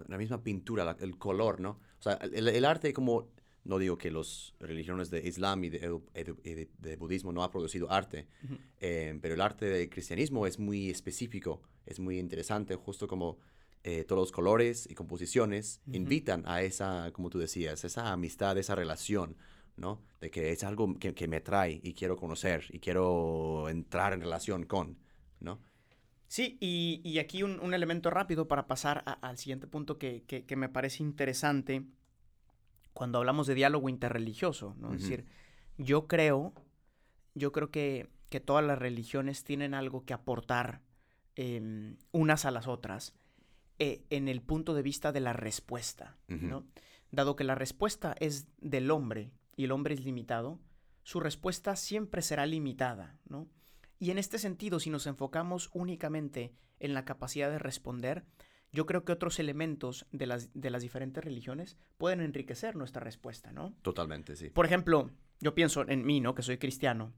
la 0.09 0.19
misma 0.19 0.43
pintura, 0.43 0.85
la- 0.85 0.97
el 1.01 1.17
color, 1.17 1.59
¿no? 1.61 1.81
O 1.99 2.03
sea, 2.03 2.15
el, 2.15 2.49
el 2.49 2.65
arte 2.65 2.93
como... 2.93 3.29
No 3.65 3.79
digo 3.79 3.97
que 3.97 4.11
las 4.11 4.55
religiones 4.61 5.11
de 5.11 5.27
Islam 5.27 5.65
y 5.65 5.71
de, 5.71 6.97
budismo 6.99 7.33
no 7.33 7.43
ha 7.43 7.51
producido 7.51 7.91
arte, 7.91 8.27
eh, 8.81 9.19
pero 9.23 9.35
el 9.35 9.41
arte 9.41 9.67
del 9.67 9.89
cristianismo 9.89 10.47
es 10.47 10.59
muy 10.59 10.91
específico, 10.91 11.63
es 11.87 11.99
muy 11.99 12.19
interesante, 12.19 12.75
justo 12.77 13.07
como 13.09 13.39
eh, 13.83 14.05
todos 14.05 14.21
los 14.21 14.33
colores 14.33 14.87
y 14.91 14.95
composiciones 14.95 15.81
invitan 15.93 16.43
a 16.47 16.63
esa, 16.63 17.11
como 17.13 17.31
tú 17.31 17.39
decías, 17.39 17.85
esa 17.85 18.13
amistad, 18.13 18.57
esa 18.59 18.75
relación, 18.75 19.37
¿no? 19.77 20.03
De 20.21 20.31
que 20.31 20.53
es 20.53 20.63
algo 20.65 20.95
que, 20.99 21.15
que 21.15 21.29
me 21.29 21.39
atrae 21.39 21.81
y 21.83 21.95
quiero 21.95 22.17
conocer 22.17 22.65
y 22.71 22.79
quiero 22.81 23.69
entrar 23.69 24.13
en 24.13 24.21
relación 24.21 24.65
con, 24.65 24.99
¿no? 25.41 25.61
Sí, 26.29 26.57
y, 26.61 27.01
y 27.05 27.19
aquí 27.19 27.43
un, 27.43 27.61
un 27.61 27.75
elemento 27.75 28.11
rápido 28.11 28.49
para 28.49 28.67
pasar 28.67 29.03
a- 29.07 29.13
al 29.27 29.39
siguiente 29.39 29.67
punto 29.67 29.99
que, 29.99 30.25
que- 30.27 30.45
que 30.45 30.57
me 30.57 30.69
parece 30.69 31.03
interesante 31.03 31.85
cuando 32.95 33.19
hablamos 33.19 33.47
de 33.47 33.55
diálogo 33.55 33.89
interreligioso, 33.89 34.75
¿no? 34.79 34.95
Es 34.95 35.03
decir, 35.03 35.27
yo 35.77 36.07
creo, 36.07 36.55
yo 37.35 37.53
creo 37.53 37.71
que, 37.71 38.09
que 38.31 38.41
todas 38.41 38.65
las 38.65 38.79
religiones 38.79 39.45
tienen 39.45 39.75
algo 39.75 40.05
que 40.05 40.15
aportar 40.15 40.81
em, 41.35 41.97
unas 42.13 42.45
a 42.45 42.51
las 42.51 42.67
otras 42.67 43.15
eh, 43.81 44.05
en 44.11 44.29
el 44.29 44.41
punto 44.41 44.75
de 44.75 44.83
vista 44.83 45.11
de 45.11 45.21
la 45.21 45.33
respuesta. 45.33 46.17
¿no? 46.29 46.65
Dado 47.11 47.35
que 47.35 47.45
la 47.45 47.57
respuesta 47.57 48.15
es 48.21 48.47
del 48.59 48.91
hombre 48.91 49.33
y 49.57 49.65
el 49.65 49.73
hombre 49.73 49.95
es 49.95 50.05
limitado, 50.05 50.61
su 51.03 51.21
respuesta 51.21 51.77
siempre 51.77 52.23
será 52.23 52.47
limitada, 52.47 53.19
¿no? 53.29 53.49
Y 53.99 54.11
en 54.11 54.19
este 54.19 54.39
sentido, 54.39 54.81
si 54.81 54.91
nos 54.91 55.07
enfocamos 55.07 55.71
únicamente 55.73 56.53
en 56.81 56.95
la 56.95 57.05
capacidad 57.05 57.51
de 57.51 57.59
responder, 57.59 58.25
yo 58.75 58.87
creo 58.87 59.05
que 59.05 59.13
otros 59.13 59.39
elementos 59.39 60.05
de 60.11 60.27
las, 60.27 60.51
de 60.53 60.69
las 60.69 60.83
diferentes 60.83 61.23
religiones 61.23 61.79
pueden 61.97 62.21
enriquecer 62.21 62.75
nuestra 62.75 63.03
respuesta, 63.03 63.53
¿no? 63.53 63.73
Totalmente, 63.83 64.35
sí. 64.35 64.51
Por 64.51 64.67
ejemplo, 64.67 65.11
yo 65.41 65.55
pienso 65.55 65.89
en 65.89 66.05
mí, 66.05 66.21
¿no? 66.21 66.35
Que 66.35 66.43
soy 66.43 66.59
cristiano. 66.59 67.15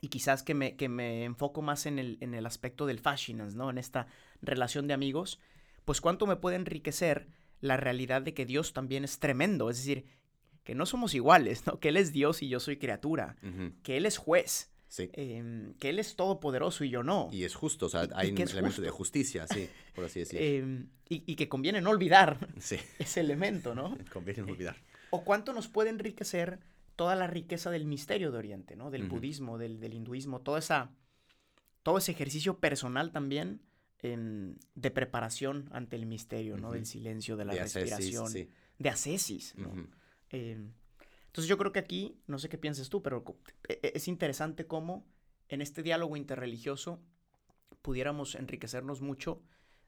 Y 0.00 0.08
quizás 0.08 0.42
que 0.42 0.54
me, 0.54 0.76
que 0.76 0.88
me 0.88 1.24
enfoco 1.24 1.62
más 1.62 1.86
en 1.86 2.00
el, 2.00 2.18
en 2.20 2.34
el 2.34 2.46
aspecto 2.46 2.84
del 2.84 2.98
fascinans, 2.98 3.54
¿no? 3.54 3.70
En 3.70 3.78
esta 3.78 4.08
relación 4.42 4.88
de 4.88 4.94
amigos. 4.94 5.40
Pues 5.84 6.00
cuánto 6.00 6.26
me 6.26 6.36
puede 6.36 6.56
enriquecer 6.56 7.28
la 7.60 7.76
realidad 7.76 8.22
de 8.22 8.34
que 8.34 8.44
Dios 8.44 8.72
también 8.72 9.04
es 9.04 9.20
tremendo. 9.20 9.70
Es 9.70 9.76
decir, 9.78 10.04
que 10.64 10.74
no 10.74 10.84
somos 10.84 11.14
iguales, 11.14 11.64
¿no? 11.66 11.78
Que 11.78 11.90
Él 11.90 11.96
es 11.96 12.12
Dios 12.12 12.42
y 12.42 12.48
yo 12.48 12.58
soy 12.58 12.76
criatura. 12.76 13.36
Ujú. 13.42 13.72
Que 13.84 13.96
Él 13.96 14.04
es 14.04 14.18
juez. 14.18 14.72
Sí. 14.88 15.10
em, 15.12 15.74
que 15.74 15.90
Él 15.90 15.98
es 15.98 16.16
todopoderoso 16.16 16.82
y 16.82 16.88
yo 16.90 17.02
no. 17.02 17.28
Y 17.30 17.44
es 17.44 17.54
justo, 17.54 17.86
o 17.86 17.88
sea, 17.90 18.04
Y- 18.04 18.08
hay 18.14 18.28
y 18.28 18.32
un 18.32 18.40
elemento 18.48 18.80
de 18.80 18.90
justicia, 18.90 19.46
sí, 19.46 19.68
por 19.94 20.04
así 20.06 20.20
decirlo. 20.20 20.44
Em, 20.46 20.88
y, 21.08 21.22
y 21.30 21.36
que 21.36 21.48
conviene 21.48 21.80
no 21.82 21.90
olvidar 21.90 22.38
sí, 22.60 22.76
ese 22.98 23.20
elemento, 23.20 23.74
¿no? 23.74 23.96
conviene 24.12 24.42
no 24.42 24.52
olvidar. 24.52 24.76
o 25.10 25.24
cuánto 25.24 25.52
nos 25.52 25.68
puede 25.68 25.90
enriquecer 25.90 26.58
toda 26.96 27.14
la 27.16 27.26
riqueza 27.26 27.70
del 27.70 27.84
misterio 27.84 28.32
de 28.32 28.38
Oriente, 28.38 28.76
¿no? 28.76 28.90
Del 28.90 29.04
budismo, 29.08 29.56
del, 29.58 29.78
del 29.78 29.94
hinduismo, 29.94 30.40
toda 30.40 30.58
esa, 30.58 30.90
todo 31.82 31.98
ese 31.98 32.10
ejercicio 32.12 32.58
personal 32.58 33.12
también 33.12 33.60
em, 34.00 34.56
de 34.74 34.90
preparación 34.90 35.68
ante 35.70 35.96
el 35.96 36.06
misterio, 36.06 36.56
¿no? 36.56 36.72
Del 36.72 36.86
silencio, 36.86 37.36
de 37.36 37.44
la 37.44 37.52
De 37.54 37.60
respiración, 37.60 38.28
sí. 38.30 38.48
de 38.78 38.88
ascesis, 38.88 39.54
¿no? 39.56 39.70
Entonces 41.38 41.48
yo 41.48 41.56
creo 41.56 41.70
que 41.70 41.78
aquí, 41.78 42.20
no 42.26 42.40
sé 42.40 42.48
qué 42.48 42.58
pienses 42.58 42.88
tú, 42.88 43.00
pero 43.00 43.24
e- 43.68 43.78
e- 43.80 43.92
es 43.94 44.08
interesante 44.08 44.66
cómo 44.66 45.06
en 45.48 45.60
este 45.62 45.84
diálogo 45.84 46.16
interreligioso 46.16 47.00
pudiéramos 47.80 48.34
enriquecernos 48.34 49.00
mucho 49.02 49.40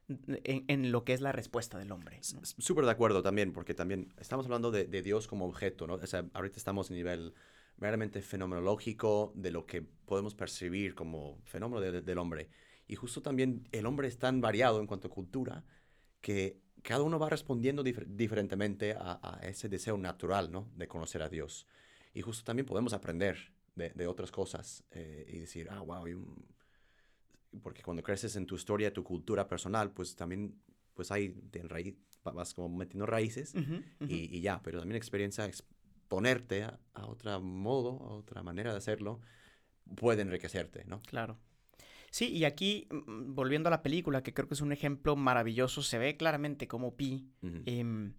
en, 0.07 0.63
en 0.69 0.91
lo 0.93 1.03
que 1.03 1.11
es 1.11 1.19
la 1.19 1.33
respuesta 1.33 1.77
del 1.77 1.91
hombre. 1.91 2.21
¿no? 2.33 2.39
Súper 2.43 2.85
de 2.85 2.91
acuerdo 2.91 3.21
también, 3.21 3.51
porque 3.51 3.73
también 3.73 4.13
estamos 4.17 4.45
hablando 4.45 4.71
de, 4.71 4.85
de 4.85 5.01
Dios 5.01 5.27
como 5.27 5.45
objeto, 5.45 5.87
¿no? 5.87 5.95
O 5.95 6.07
sea, 6.07 6.25
ahorita 6.33 6.55
estamos 6.57 6.89
a 6.89 6.93
nivel 6.93 7.33
meramente 7.75 8.21
fenomenológico 8.21 9.33
de 9.35 9.51
lo 9.51 9.65
que 9.65 9.81
podemos 9.81 10.33
percibir 10.35 10.95
como 10.95 11.37
fenómeno 11.43 11.81
de- 11.81 11.91
de- 11.91 12.01
del 12.01 12.17
hombre. 12.17 12.49
Y 12.87 12.95
justo 12.95 13.21
también 13.21 13.67
el 13.73 13.85
hombre 13.87 14.07
es 14.07 14.17
tan 14.19 14.39
variado 14.39 14.79
en 14.79 14.87
cuanto 14.87 15.07
a 15.09 15.11
cultura 15.11 15.65
que 16.21 16.61
cada 16.81 17.03
uno 17.03 17.19
va 17.19 17.29
respondiendo 17.29 17.83
difer- 17.83 18.05
diferentemente 18.07 18.93
a, 18.93 19.19
a 19.21 19.39
ese 19.47 19.69
deseo 19.69 19.97
natural, 19.97 20.51
¿no? 20.51 20.69
De 20.75 20.87
conocer 20.87 21.21
a 21.21 21.29
Dios. 21.29 21.67
Y 22.13 22.21
justo 22.21 22.43
también 22.43 22.65
podemos 22.65 22.93
aprender 22.93 23.37
de, 23.75 23.89
de 23.91 24.07
otras 24.07 24.31
cosas 24.31 24.83
eh, 24.91 25.25
y 25.27 25.39
decir, 25.39 25.67
ah, 25.71 25.79
wow, 25.81 26.05
porque 27.61 27.83
cuando 27.83 28.01
creces 28.03 28.35
en 28.35 28.45
tu 28.45 28.55
historia, 28.55 28.93
tu 28.93 29.03
cultura 29.03 29.47
personal, 29.47 29.91
pues 29.91 30.15
también, 30.15 30.61
pues 30.93 31.11
hay 31.11 31.29
de 31.51 31.63
raíz, 31.63 31.95
va- 32.25 32.31
vas 32.31 32.53
como 32.53 32.69
metiendo 32.69 33.05
raíces 33.05 33.53
y 34.07 34.41
ya, 34.41 34.61
pero 34.61 34.79
también 34.79 34.97
experiencia, 34.97 35.45
exponerte 35.45 36.63
a, 36.63 36.79
a 36.93 37.05
otro 37.07 37.39
modo, 37.41 37.91
a 38.03 38.13
otra 38.15 38.41
manera 38.43 38.71
de 38.71 38.77
hacerlo, 38.77 39.21
puede 39.95 40.21
enriquecerte, 40.21 40.85
¿no? 40.85 41.01
Claro. 41.03 41.37
Sí, 42.11 42.27
y 42.27 42.43
aquí, 42.45 42.87
mm, 42.91 43.33
volviendo 43.33 43.67
a 43.69 43.71
la 43.71 43.81
película, 43.81 44.21
que 44.21 44.33
creo 44.33 44.47
que 44.47 44.53
es 44.53 44.61
un 44.61 44.71
ejemplo 44.71 45.15
maravilloso, 45.15 45.81
se 45.81 45.97
ve 45.97 46.17
claramente 46.17 46.67
cómo 46.67 46.95
Pi, 46.95 47.27
em, 47.65 48.13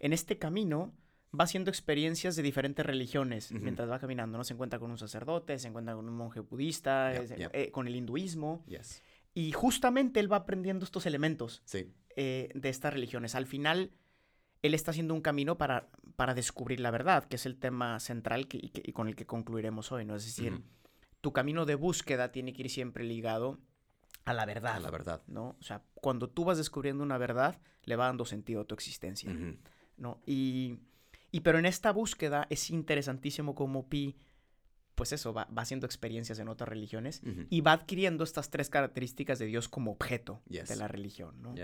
en 0.00 0.12
este 0.12 0.38
camino, 0.38 0.92
va 1.38 1.44
haciendo 1.44 1.70
experiencias 1.70 2.36
de 2.36 2.42
diferentes 2.42 2.84
religiones 2.84 3.52
mientras 3.52 3.88
va 3.90 3.98
caminando, 3.98 4.38
¿no? 4.38 4.44
Se 4.44 4.54
encuentra 4.54 4.78
con 4.78 4.90
un 4.90 4.98
sacerdote, 4.98 5.58
se 5.58 5.68
encuentra 5.68 5.94
con 5.94 6.08
un 6.08 6.14
monje 6.16 6.40
budista, 6.40 7.12
eh, 7.14 7.26
eh, 7.52 7.70
con 7.70 7.86
el 7.86 7.94
hinduismo, 7.96 8.64
Yes. 8.66 9.02
y 9.34 9.52
justamente 9.52 10.20
él 10.20 10.30
va 10.32 10.38
aprendiendo 10.38 10.84
estos 10.84 11.06
elementos 11.06 11.62
Sí, 11.64 11.92
eh, 12.16 12.48
de 12.54 12.68
estas 12.70 12.92
religiones. 12.92 13.34
Al 13.36 13.46
final, 13.46 13.92
él 14.62 14.74
está 14.74 14.90
haciendo 14.90 15.14
un 15.14 15.20
camino 15.20 15.56
para, 15.58 15.88
para 16.16 16.34
descubrir 16.34 16.80
la 16.80 16.90
verdad, 16.90 17.24
que 17.24 17.36
es 17.36 17.46
el 17.46 17.56
tema 17.56 18.00
central 18.00 18.48
que- 18.48 18.58
y, 18.60 18.70
que- 18.70 18.82
y 18.84 18.92
con 18.92 19.06
el 19.06 19.14
que 19.14 19.26
concluiremos 19.26 19.92
hoy, 19.92 20.04
¿no? 20.04 20.16
Es 20.16 20.24
decir. 20.24 20.60
Tu 21.20 21.32
camino 21.32 21.64
de 21.66 21.74
búsqueda 21.74 22.30
tiene 22.32 22.52
que 22.52 22.62
ir 22.62 22.70
siempre 22.70 23.04
ligado 23.04 23.58
a 24.24 24.34
la 24.34 24.44
verdad. 24.44 24.76
a 24.76 24.80
la 24.80 24.90
verdad. 24.90 25.22
¿no? 25.26 25.56
O 25.60 25.62
sea, 25.62 25.82
cuando 25.94 26.28
tú 26.28 26.44
vas 26.44 26.58
descubriendo 26.58 27.02
una 27.02 27.18
verdad, 27.18 27.60
le 27.84 27.96
va 27.96 28.06
dando 28.06 28.24
sentido 28.24 28.60
a 28.62 28.64
tu 28.64 28.74
existencia. 28.74 29.32
¿no? 29.96 30.20
Y, 30.26 30.78
y 31.30 31.40
pero 31.40 31.58
en 31.58 31.66
esta 31.66 31.92
búsqueda 31.92 32.46
es 32.50 32.70
interesantísimo 32.70 33.54
cómo 33.54 33.88
Pi, 33.88 34.16
pues 34.94 35.12
eso, 35.12 35.32
va, 35.32 35.46
va 35.56 35.62
haciendo 35.62 35.86
experiencias 35.86 36.38
en 36.40 36.48
otras 36.48 36.68
religiones 36.68 37.22
y 37.50 37.60
va 37.62 37.72
adquiriendo 37.72 38.22
estas 38.24 38.50
tres 38.50 38.68
características 38.68 39.38
de 39.38 39.46
Dios 39.46 39.68
como 39.68 39.92
objeto 39.92 40.42
Yes. 40.48 40.68
de 40.68 40.76
la 40.76 40.88
religión, 40.88 41.40
¿no? 41.40 41.54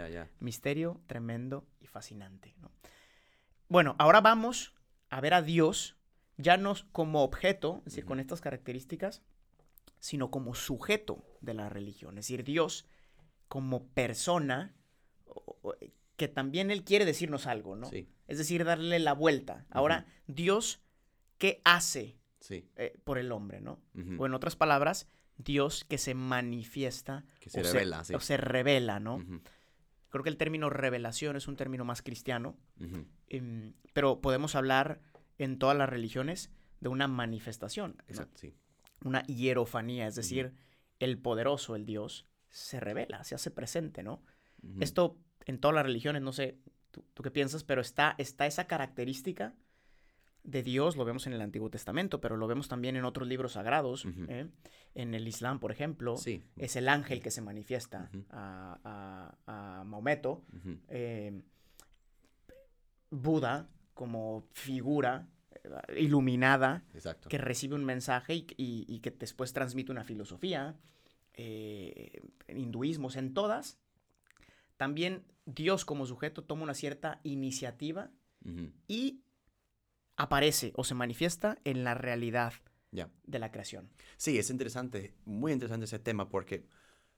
Misterio, 0.40 1.00
tremendo 1.06 1.66
y 1.80 1.86
fascinante, 1.86 2.54
¿no? 2.60 2.70
Bueno, 3.68 3.96
ahora 3.98 4.20
vamos 4.20 4.72
a 5.10 5.20
ver 5.20 5.34
a 5.34 5.42
Dios 5.42 5.96
ya 6.36 6.56
no 6.56 6.74
como 6.92 7.22
objeto, 7.22 7.78
es 7.78 7.84
decir, 7.86 8.04
con 8.04 8.20
estas 8.20 8.40
características, 8.40 9.22
sino 10.04 10.30
como 10.30 10.54
sujeto 10.54 11.24
de 11.40 11.54
la 11.54 11.70
religión. 11.70 12.18
Es 12.18 12.26
decir, 12.26 12.44
Dios 12.44 12.84
como 13.48 13.86
persona, 13.88 14.76
o- 15.24 15.74
que 16.16 16.28
también 16.28 16.70
Él 16.70 16.84
quiere 16.84 17.06
decirnos 17.06 17.46
algo, 17.46 17.74
¿no? 17.74 17.88
Sí, 17.88 18.10
Es 18.28 18.36
decir, 18.36 18.64
darle 18.66 18.98
la 18.98 19.14
vuelta. 19.14 19.64
Ahora, 19.70 20.04
Dios, 20.26 20.82
¿qué 21.38 21.62
hace 21.64 22.18
sí. 22.38 22.68
eh, 22.76 22.98
por 23.04 23.16
el 23.16 23.32
hombre, 23.32 23.62
¿no? 23.62 23.80
O 24.18 24.26
en 24.26 24.34
otras 24.34 24.56
palabras, 24.56 25.08
Dios 25.38 25.84
que 25.86 25.96
se 25.96 26.12
manifiesta 26.12 27.24
que 27.40 27.48
se 27.48 27.60
o, 27.60 27.62
revela, 27.62 28.04
sí. 28.04 28.14
o 28.14 28.20
se 28.20 28.36
revela, 28.36 29.00
¿no? 29.00 29.24
Creo 30.10 30.22
que 30.22 30.28
el 30.30 30.36
término 30.36 30.68
revelación 30.68 31.34
es 31.36 31.48
un 31.48 31.56
término 31.56 31.86
más 31.86 32.02
cristiano, 32.02 32.58
em, 33.28 33.72
pero 33.94 34.20
podemos 34.20 34.54
hablar 34.54 35.00
en 35.38 35.58
todas 35.58 35.78
las 35.78 35.88
religiones 35.88 36.50
de 36.80 36.90
una 36.90 37.08
manifestación, 37.08 37.94
¿no? 37.96 38.04
Exacto, 38.06 38.36
sí. 38.38 38.54
Una 39.04 39.22
hierofanía, 39.26 40.06
es 40.08 40.14
decir, 40.16 40.52
el 40.98 41.18
poderoso, 41.18 41.76
el 41.76 41.86
Dios, 41.86 42.26
se 42.48 42.80
revela, 42.80 43.22
se 43.24 43.34
hace 43.34 43.50
presente, 43.50 44.02
¿no? 44.02 44.22
Esto 44.80 45.18
en 45.46 45.58
todas 45.58 45.74
las 45.74 45.84
religiones, 45.84 46.22
no 46.22 46.32
sé 46.32 46.58
tú, 46.90 47.04
tú 47.14 47.22
qué 47.22 47.30
piensas, 47.30 47.64
pero 47.64 47.80
está, 47.80 48.14
está 48.18 48.46
esa 48.46 48.66
característica 48.66 49.54
de 50.42 50.62
Dios, 50.62 50.96
lo 50.96 51.04
vemos 51.04 51.26
en 51.26 51.32
el 51.32 51.40
Antiguo 51.40 51.70
Testamento, 51.70 52.20
pero 52.20 52.36
lo 52.36 52.46
vemos 52.46 52.68
también 52.68 52.96
en 52.96 53.04
otros 53.04 53.26
libros 53.28 53.52
sagrados. 53.52 54.06
¿eh? 54.28 54.48
en 54.94 55.14
el 55.14 55.26
Islam, 55.26 55.58
por 55.58 55.72
ejemplo, 55.72 56.16
Sí. 56.16 56.42
es 56.56 56.76
el 56.76 56.88
ángel 56.88 57.20
que 57.20 57.30
se 57.30 57.40
manifiesta 57.42 58.10
a, 58.30 58.78
a, 59.46 59.80
a 59.80 59.84
Mahometo, 59.84 60.44
Ujú. 60.56 60.78
eh, 60.88 61.42
Buda 63.10 63.68
como 63.94 64.44
figura 64.52 65.28
iluminada 65.96 66.84
Exacto. 66.94 67.28
que 67.28 67.38
recibe 67.38 67.74
un 67.74 67.84
mensaje 67.84 68.34
y, 68.34 68.46
y- 68.56 68.84
y 68.88 69.00
que 69.00 69.10
después 69.10 69.52
transmite 69.52 69.90
una 69.92 70.04
filosofía, 70.04 70.76
eh, 71.34 72.20
en 72.46 72.58
hinduismos, 72.58 73.16
en 73.16 73.34
todas, 73.34 73.78
también 74.76 75.24
Dios 75.46 75.84
como 75.84 76.06
sujeto 76.06 76.44
toma 76.44 76.62
una 76.64 76.74
cierta 76.74 77.20
iniciativa 77.22 78.10
y 78.88 79.22
aparece 80.16 80.72
o 80.76 80.84
se 80.84 80.94
manifiesta 80.94 81.58
en 81.64 81.82
la 81.84 81.94
realidad 81.94 82.52
de 83.26 83.38
la 83.38 83.50
creación. 83.50 83.90
Sí, 84.16 84.38
es 84.38 84.50
interesante, 84.50 85.14
muy 85.24 85.52
interesante 85.52 85.86
ese 85.86 85.98
tema 85.98 86.28
porque 86.28 86.66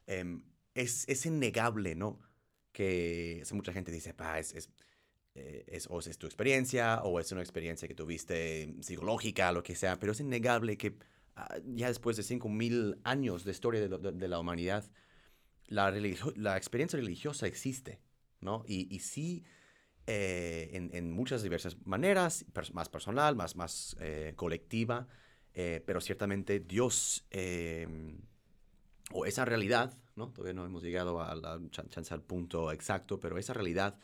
em, 0.07 0.43
es, 0.75 1.07
es 1.09 1.27
innegable, 1.27 1.95
¿no? 1.95 2.19
Que 2.73 3.41
o 3.43 3.45
sea, 3.45 3.57
mucha 3.57 3.73
gente 3.73 3.93
dice, 3.93 4.15
es, 4.39 4.55
es, 4.55 4.71
eh, 5.37 5.65
es- 5.69 5.89
o 5.91 6.01
es 6.01 6.19
tu 6.19 6.27
experiencia 6.27 7.03
o 7.03 7.21
es 7.21 7.33
una 7.33 7.43
experiencia 7.43 7.89
que 7.89 7.95
tuviste 7.95 8.75
psicológica, 8.81 9.53
lo 9.53 9.63
que 9.63 9.75
sea, 9.77 9.99
pero 9.99 10.13
es 10.13 10.21
innegable 10.21 10.77
que 10.79 10.99
ah, 11.37 11.57
ya 11.67 11.89
después 11.89 12.17
de 12.17 12.23
5.000 12.25 12.99
años 13.05 13.45
de 13.45 13.51
historia 13.53 13.81
de, 13.89 14.29
la 14.29 14.39
humanidad, 14.41 14.85
la, 15.69 15.91
la 16.37 16.57
experiencia 16.57 16.99
religiosa 16.99 17.47
existe, 17.47 18.01
¿no? 18.41 18.65
Y, 18.67 18.95
y 18.95 19.01
sí, 19.01 19.45
eh, 20.07 20.71
en, 20.75 20.91
en 20.95 21.13
muchas 21.13 21.43
diversas 21.43 21.77
maneras, 21.87 22.47
más 22.73 22.89
personal, 22.89 23.37
más, 23.37 23.57
más 23.57 23.97
eh, 24.01 24.35
colectiva, 24.37 25.09
pero 25.87 26.03
ciertamente 26.03 26.61
Dios, 26.61 27.25
eh, 27.31 27.89
o 29.13 29.25
esa 29.27 29.45
realidad, 29.45 29.97
¿no? 30.17 30.31
Todavía 30.33 30.55
no 30.55 30.65
hemos 30.65 30.83
llegado 30.83 31.21
a 31.23 31.35
la 31.35 31.61
chan- 31.71 31.89
chance 31.89 32.13
al 32.13 32.23
punto 32.23 32.73
exacto, 32.73 33.21
pero 33.21 33.39
esa 33.39 33.53
realidad 33.55 33.99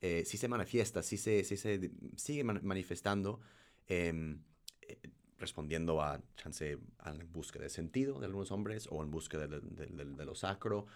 eh, 0.00 0.24
sí 0.24 0.36
se 0.36 0.48
manifiesta, 0.48 1.02
sí 1.02 1.16
se, 1.16 1.42
sí 1.44 1.56
se 1.56 1.90
sigue 2.16 2.44
man- 2.44 2.60
manifestando, 2.62 3.40
em, 3.86 4.42
eh, 4.82 4.98
respondiendo 5.38 6.00
a 6.02 6.20
chance 6.36 6.78
a 6.98 7.12
la 7.12 7.24
búsqueda 7.24 7.64
de 7.64 7.70
sentido 7.70 8.18
de 8.20 8.26
algunos 8.26 8.50
hombres 8.50 8.88
o 8.90 9.02
en 9.02 9.10
búsqueda 9.10 9.46
de, 9.46 9.60
de- 9.60 9.86
de- 9.86 10.04
de 10.16 10.24
lo 10.24 10.34
sacro, 10.34 10.86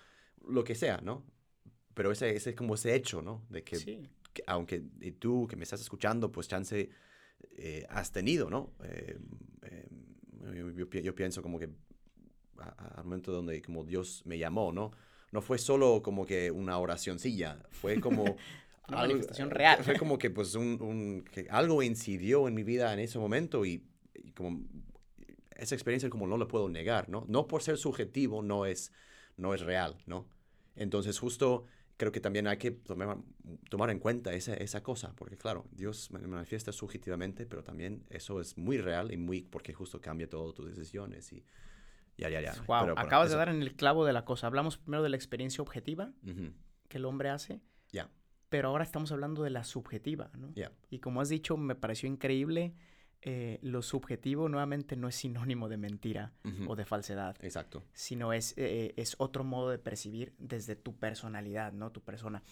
lo 0.49 0.65
que 0.65 0.75
sea, 0.75 0.99
¿no? 1.03 1.25
Pero 1.95 2.13
ese, 2.13 2.35
ese 2.35 2.51
es 2.51 2.57
como 2.57 2.75
ese 2.75 2.95
hecho, 2.95 3.21
¿no? 3.23 3.45
De 3.51 3.63
que 3.65 3.77
Sí. 3.77 4.01
que 4.33 4.43
aunque 4.47 4.83
y 5.01 5.11
tú 5.13 5.47
que 5.49 5.57
me 5.57 5.65
estás 5.65 5.81
escuchando, 5.81 6.31
pues 6.31 6.47
chance 6.49 6.89
eh, 7.57 7.87
has 7.91 8.13
tenido, 8.13 8.49
¿no? 8.49 8.73
Eh, 8.85 9.19
eh, 9.63 9.89
yo, 10.55 10.71
yo 10.71 10.87
yo 11.01 11.15
pienso 11.15 11.43
como 11.43 11.59
que 11.59 11.69
al 12.59 13.05
momento 13.05 13.33
donde 13.33 13.61
como 13.63 13.85
Dios 13.85 14.23
me 14.25 14.39
llamó, 14.39 14.73
¿no? 14.73 14.91
No 15.33 15.43
fue 15.43 15.59
solo 15.59 16.03
como 16.03 16.27
que 16.27 16.51
una 16.51 16.79
oracioncilla, 16.79 17.63
fue 17.71 18.01
como... 18.01 18.37
Una 18.91 19.01
algo- 19.01 19.13
manifestación 19.15 19.51
real. 19.51 19.83
Fue 19.85 19.97
como 19.99 20.19
que 20.19 20.31
pues 20.31 20.55
un, 20.55 20.81
un- 20.81 21.25
que 21.33 21.47
algo 21.51 21.83
incidió 21.83 22.47
en 22.49 22.55
mi 22.55 22.63
vida 22.63 22.93
en 22.93 23.01
ese 23.01 23.19
momento 23.19 23.65
y, 23.65 23.85
y 24.15 24.33
como 24.33 24.61
esa 25.57 25.75
experiencia 25.75 26.09
como 26.11 26.27
no 26.27 26.37
la 26.39 26.47
puedo 26.49 26.69
negar, 26.69 27.09
¿no? 27.09 27.25
No 27.29 27.47
por 27.47 27.63
ser 27.63 27.77
subjetivo 27.77 28.43
no 28.43 28.67
es, 28.67 28.93
no 29.37 29.55
es 29.55 29.61
real, 29.61 29.97
¿no? 30.07 30.27
Entonces 30.77 31.19
justo 31.19 31.67
creo 31.97 32.13
que 32.13 32.21
también 32.21 32.47
hay 32.47 32.57
que 32.57 32.71
tomar, 32.71 33.19
tomar 33.69 33.91
en 33.91 33.99
cuenta 33.99 34.33
esa, 34.33 34.55
esa 34.55 34.83
cosa, 34.83 35.13
porque 35.17 35.37
claro, 35.37 35.67
Dios 35.71 36.11
manifiesta 36.11 36.73
subjetivamente, 36.73 37.45
pero 37.45 37.63
también 37.63 38.05
eso 38.09 38.41
es 38.41 38.57
muy 38.57 38.79
real 38.79 39.13
y 39.13 39.19
muy, 39.19 39.43
porque 39.43 39.75
justo 39.75 40.01
cambia 40.01 40.27
todas 40.29 40.55
tus 40.55 40.67
decisiones 40.67 41.31
y 41.33 41.45
ya, 42.17 42.31
ya, 42.31 42.41
ya. 42.41 42.55
Wow, 42.67 42.81
Pero, 42.81 42.95
acabas 42.99 43.31
de 43.31 43.37
dar 43.37 43.51
en 43.51 43.61
el 43.61 43.75
clavo 43.75 44.07
de 44.07 44.15
la 44.15 44.25
cosa. 44.25 44.47
Hablamos 44.47 44.79
primero 44.79 45.03
de 45.03 45.11
la 45.11 45.17
experiencia 45.17 45.61
objetiva 45.63 46.13
Ujú, 46.23 46.53
que 46.89 46.97
el 46.99 47.05
hombre 47.05 47.29
hace, 47.29 47.61
pero 48.51 48.69
ahora 48.69 48.85
estamos 48.85 49.11
hablando 49.13 49.43
de 49.43 49.49
la 49.51 49.65
subjetiva, 49.65 50.31
¿no? 50.37 50.53
Y 50.91 50.99
como 50.99 51.23
has 51.23 51.31
dicho, 51.31 51.57
me 51.57 51.75
pareció 51.75 52.09
increíble, 52.09 52.75
eh, 53.23 53.59
lo 53.63 53.81
subjetivo 53.83 54.49
nuevamente 54.49 54.97
no 54.97 55.07
es 55.09 55.15
sinónimo 55.15 55.69
de 55.69 55.77
mentira 55.77 56.33
o 56.69 56.75
de 56.77 56.85
falsedad, 56.85 57.37
exacto. 57.45 57.83
sino 57.93 58.33
es, 58.33 58.55
eh, 58.57 58.93
es 58.97 59.15
otro 59.19 59.45
modo 59.45 59.71
de 59.71 59.79
percibir 59.79 60.35
desde 60.39 60.75
tu 60.77 60.97
personalidad, 60.99 61.73
¿no? 61.73 61.93
Tu 61.93 62.01
persona. 62.03 62.43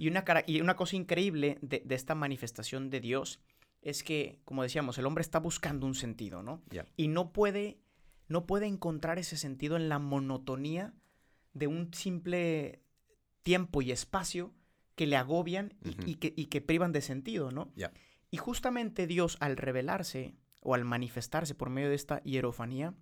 Y 0.00 0.08
una, 0.08 0.24
cara- 0.24 0.44
y 0.46 0.60
una 0.60 0.76
cosa 0.76 0.94
increíble 0.96 1.58
de, 1.62 1.82
de 1.84 1.94
esta 1.94 2.14
manifestación 2.14 2.90
de 2.90 3.00
Dios 3.00 3.40
es 3.82 4.02
que, 4.02 4.40
como 4.44 4.62
decíamos, 4.64 4.98
el 4.98 5.06
hombre 5.06 5.22
está 5.22 5.38
buscando 5.38 5.86
un 5.86 5.94
sentido, 5.94 6.42
¿no? 6.42 6.60
Y 6.96 7.06
no 7.08 7.32
puede, 7.32 7.78
no 8.28 8.46
puede 8.46 8.66
encontrar 8.66 9.18
ese 9.20 9.36
sentido 9.36 9.76
en 9.76 9.88
la 9.88 10.00
monotonía 10.00 10.92
de 11.54 11.68
un 11.68 11.94
simple 11.94 12.82
tiempo 13.44 13.80
y 13.80 13.92
espacio 13.92 14.52
que 14.96 15.06
le 15.06 15.16
agobian 15.16 15.74
y, 16.04 16.16
que, 16.16 16.32
y 16.34 16.46
que 16.46 16.60
privan 16.60 16.90
de 16.90 17.02
sentido, 17.02 17.52
¿no? 17.52 17.72
Y 18.30 18.38
justamente 18.38 19.06
Dios, 19.06 19.36
al 19.40 19.56
revelarse 19.56 20.34
o 20.60 20.74
al 20.74 20.84
manifestarse 20.84 21.54
por 21.54 21.70
medio 21.70 21.90
de 21.90 21.94
esta 21.94 22.22
hierofanía, 22.24 22.94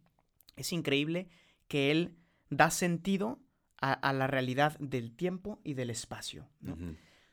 es 0.57 0.73
increíble 0.73 1.29
que 1.69 1.91
Él 1.91 2.19
da 2.51 2.71
sentido 2.71 3.41
a, 3.81 3.93
a 3.93 4.13
la 4.13 4.27
realidad 4.27 4.77
del 4.79 5.17
tiempo 5.17 5.61
y 5.65 5.75
del 5.75 5.89
espacio. 5.89 6.51
¿no? 6.61 6.77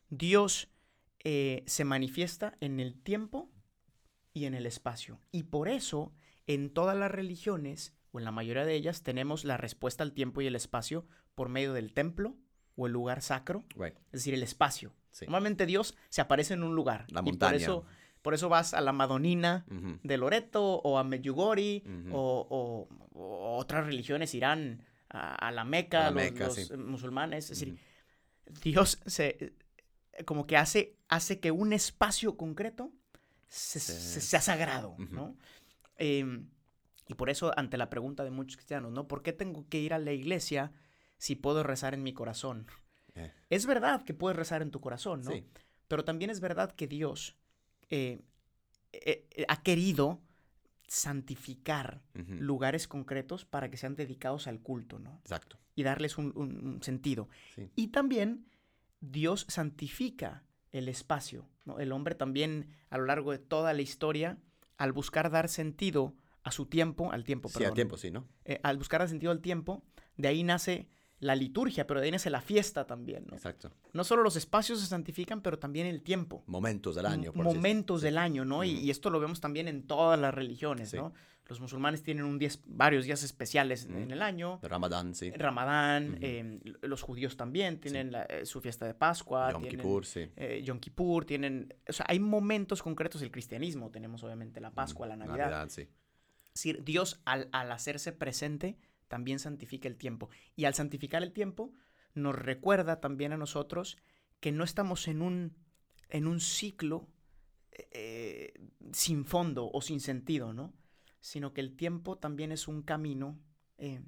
Dios 0.09 0.69
eh, 1.23 1.63
se 1.65 1.83
manifiesta 1.83 2.55
en 2.61 2.79
el 2.79 3.01
tiempo 3.01 3.51
y 4.33 4.45
en 4.45 4.53
el 4.53 4.65
espacio. 4.65 5.19
Y 5.31 5.43
por 5.43 5.69
eso, 5.69 6.13
en 6.47 6.71
todas 6.71 6.97
las 6.97 7.11
religiones, 7.11 7.93
o 8.11 8.19
en 8.19 8.25
la 8.25 8.31
mayoría 8.31 8.65
de 8.65 8.75
ellas, 8.75 9.03
tenemos 9.03 9.43
la 9.43 9.57
respuesta 9.57 10.03
al 10.03 10.13
tiempo 10.13 10.41
y 10.41 10.47
el 10.47 10.55
espacio 10.55 11.07
por 11.35 11.49
medio 11.49 11.73
del 11.73 11.93
templo 11.93 12.37
o 12.75 12.87
el 12.87 12.93
lugar 12.93 13.21
sacro, 13.21 13.63
Right. 13.75 13.95
es 14.07 14.11
decir, 14.21 14.33
el 14.33 14.43
espacio. 14.43 14.91
Sí. 15.11 15.25
Normalmente 15.25 15.65
Dios 15.65 15.95
se 16.09 16.21
aparece 16.21 16.53
en 16.53 16.63
un 16.63 16.75
lugar. 16.75 17.05
La 17.11 17.19
y 17.21 17.23
montaña. 17.23 17.51
por 17.51 17.61
eso, 17.61 17.85
por 18.21 18.33
eso 18.33 18.49
vas 18.49 18.73
a 18.73 18.81
la 18.81 18.91
Madonina 18.93 19.65
de 20.03 20.17
Loreto 20.17 20.63
o 20.63 20.97
a 20.97 21.03
Medjugorje 21.03 21.83
o, 22.11 22.47
o- 22.49 23.19
o 23.19 23.57
otras 23.57 23.85
religiones 23.85 24.33
irán 24.35 24.83
a, 25.09 25.35
a 25.35 25.51
la 25.51 25.65
Meca, 25.65 26.07
A 26.07 26.11
la 26.11 26.11
los, 26.11 26.23
Meca, 26.31 26.45
los, 26.45 26.55
sí. 26.55 26.77
musulmanes. 26.77 27.49
Es 27.51 27.59
decir. 27.59 27.77
Dios 28.63 28.99
se, 29.05 29.53
eh, 30.13 30.23
como 30.25 30.45
que 30.47 30.57
hace, 30.57 30.95
hace 31.09 31.39
que 31.39 31.51
un 31.51 31.73
espacio 31.73 32.37
concreto 32.37 32.91
se, 33.47 33.79
Se- 33.79 33.93
se- 33.99 34.21
sea 34.21 34.39
sagrado. 34.41 34.95
¿no? 34.97 35.35
Em, 35.97 36.47
y 37.07 37.13
por 37.15 37.29
eso, 37.29 37.51
ante 37.57 37.77
la 37.77 37.89
pregunta 37.89 38.23
de 38.23 38.31
muchos 38.31 38.55
cristianos, 38.55 38.91
¿no? 38.93 39.07
¿Por 39.07 39.21
qué 39.23 39.33
tengo 39.33 39.67
que 39.67 39.79
ir 39.79 39.93
a 39.93 39.99
la 39.99 40.13
iglesia 40.13 40.71
si 41.21 41.35
puedo 41.35 41.61
rezar 41.61 41.93
en 41.93 42.01
mi 42.01 42.13
corazón? 42.13 42.65
Eh. 43.13 43.31
Es 43.51 43.67
verdad 43.67 44.03
que 44.03 44.15
puedes 44.15 44.35
rezar 44.35 44.63
en 44.63 44.71
tu 44.71 44.81
corazón, 44.81 45.21
¿no? 45.21 45.31
Sí. 45.31 45.45
Pero 45.87 46.03
también 46.03 46.31
es 46.31 46.39
verdad 46.39 46.71
que 46.71 46.87
Dios 46.87 47.35
eh, 47.91 48.21
eh, 48.91 49.27
ha 49.47 49.61
querido 49.61 50.19
santificar 50.87 52.01
lugares 52.13 52.87
concretos 52.87 53.45
para 53.45 53.69
que 53.69 53.77
sean 53.77 53.95
dedicados 53.95 54.47
al 54.47 54.59
culto, 54.59 54.99
¿no? 54.99 55.19
Exacto. 55.21 55.57
Y 55.75 55.83
darles 55.83 56.17
un, 56.17 56.33
un- 56.35 56.67
un 56.67 56.83
sentido. 56.83 57.29
Sí. 57.55 57.69
Y 57.75 57.87
también 57.87 58.45
Dios 58.99 59.45
santifica 59.47 60.43
el 60.71 60.89
espacio, 60.89 61.47
¿no? 61.65 61.79
El 61.79 61.91
hombre 61.91 62.15
también 62.15 62.67
a 62.89 62.97
lo 62.97 63.05
largo 63.05 63.31
de 63.31 63.39
toda 63.39 63.73
la 63.73 63.81
historia, 63.81 64.37
al 64.77 64.91
buscar 64.91 65.29
dar 65.31 65.47
sentido 65.49 66.13
a 66.43 66.51
su 66.51 66.65
tiempo, 66.65 67.11
al 67.11 67.23
tiempo, 67.23 67.47
Sí, 67.49 67.55
perdón, 67.59 67.71
a 67.71 67.75
tiempo, 67.75 67.97
sí, 67.97 68.11
¿no? 68.11 68.27
eh, 68.45 68.59
al 68.63 68.77
buscar 68.77 68.99
dar 69.01 69.09
sentido 69.09 69.31
al 69.31 69.41
tiempo, 69.41 69.83
de 70.17 70.27
ahí 70.27 70.43
nace 70.43 70.87
la 71.21 71.35
liturgia, 71.35 71.87
pero 71.87 71.99
de 72.01 72.07
ahí 72.07 72.11
nace 72.11 72.29
la 72.29 72.41
fiesta 72.41 72.85
también, 72.85 73.25
¿no? 73.29 73.35
Exacto. 73.37 73.71
No 73.93 74.03
solo 74.03 74.23
los 74.23 74.35
espacios 74.35 74.79
se 74.81 74.87
santifican, 74.87 75.41
pero 75.41 75.57
también 75.57 75.87
el 75.87 76.01
tiempo. 76.01 76.43
Momentos 76.47 76.95
del 76.95 77.05
año. 77.05 77.31
Por 77.31 77.45
momentos 77.45 78.01
del 78.01 78.17
año, 78.17 78.43
¿no? 78.43 78.63
Y, 78.63 78.71
y 78.71 78.89
esto 78.91 79.09
lo 79.09 79.19
vemos 79.19 79.39
también 79.39 79.67
en 79.69 79.83
todas 79.87 80.19
las 80.19 80.33
religiones, 80.33 80.89
Sí. 80.89 80.97
¿no? 80.97 81.13
Los 81.47 81.59
musulmanes 81.59 82.01
tienen 82.01 82.23
un 82.23 82.39
varios 82.65 83.03
días 83.05 83.23
especiales 83.23 83.83
en 83.85 84.09
el 84.09 84.21
año. 84.21 84.59
Ramadán, 84.63 85.13
sí. 85.15 85.31
Ramadán, 85.31 86.17
eh, 86.21 86.59
l- 86.63 86.77
los 86.83 87.01
judíos 87.01 87.35
también 87.35 87.79
tienen 87.79 88.11
la- 88.13 88.23
eh, 88.23 88.45
su 88.45 88.61
fiesta 88.61 88.85
de 88.85 88.93
Pascua, 88.93 89.51
Yom 89.51 89.61
tienen 89.61 89.79
Kippur, 89.81 90.05
sí. 90.05 90.29
eh, 90.37 90.61
Yom 90.63 90.79
Kippur, 90.79 91.25
tienen, 91.25 91.73
o 91.89 91.91
sea, 91.93 92.05
hay 92.07 92.19
momentos 92.19 92.81
concretos 92.81 93.19
del 93.19 93.31
cristianismo, 93.31 93.91
tenemos 93.91 94.23
obviamente 94.23 94.61
la 94.61 94.71
Pascua, 94.71 95.07
la 95.07 95.15
Ujú. 95.17 95.25
Navidad. 95.27 95.67
sí. 95.69 95.81
Es 95.81 96.53
decir, 96.53 96.83
Dios 96.85 97.19
al, 97.25 97.49
al 97.51 97.71
hacerse 97.71 98.11
presente 98.13 98.77
también 99.11 99.39
santifica 99.39 99.89
el 99.89 99.97
tiempo. 99.97 100.29
Y 100.55 100.63
al 100.63 100.73
santificar 100.73 101.21
el 101.21 101.33
tiempo 101.33 101.73
nos 102.13 102.33
recuerda 102.33 103.01
también 103.01 103.33
a 103.33 103.37
nosotros 103.37 103.97
que 104.39 104.53
no 104.53 104.63
estamos 104.63 105.09
en 105.09 105.21
un, 105.21 105.57
en 106.07 106.27
un 106.27 106.39
ciclo 106.39 107.09
eh, 107.91 108.53
sin 108.93 109.25
fondo 109.25 109.69
o 109.69 109.81
sin 109.81 109.99
sentido, 109.99 110.53
¿no? 110.53 110.73
Sino 111.19 111.51
que 111.51 111.59
el 111.59 111.75
tiempo 111.75 112.19
también 112.19 112.53
es 112.53 112.69
un 112.69 112.83
camino 112.83 113.37
eh, 113.77 114.01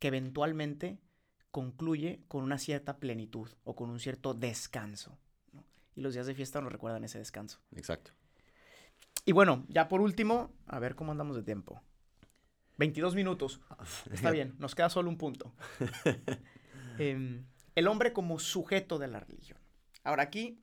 que 0.00 0.08
eventualmente 0.08 0.98
concluye 1.52 2.24
con 2.26 2.42
una 2.42 2.58
cierta 2.58 2.98
plenitud 2.98 3.48
o 3.62 3.76
con 3.76 3.90
un 3.90 4.00
cierto 4.00 4.34
descanso. 4.34 5.20
¿no? 5.52 5.64
Y 5.94 6.00
los 6.00 6.14
días 6.14 6.26
de 6.26 6.34
fiesta 6.34 6.60
nos 6.60 6.72
recuerdan 6.72 7.04
ese 7.04 7.18
descanso. 7.18 7.60
Exacto. 7.76 8.10
Y 9.24 9.30
bueno, 9.30 9.64
ya 9.68 9.86
por 9.86 10.00
último, 10.00 10.52
a 10.66 10.80
ver 10.80 10.96
cómo 10.96 11.12
andamos 11.12 11.36
de 11.36 11.44
tiempo. 11.44 11.80
22 12.78 13.14
minutos. 13.14 13.60
Está 14.10 14.30
bien, 14.30 14.54
nos 14.58 14.74
queda 14.74 14.88
solo 14.90 15.10
un 15.10 15.18
punto. 15.18 15.54
Em, 17.00 17.46
el 17.76 17.86
hombre 17.86 18.12
como 18.12 18.40
sujeto 18.40 18.98
de 18.98 19.06
la 19.06 19.20
religión. 19.20 19.58
Ahora 20.02 20.24
aquí 20.24 20.60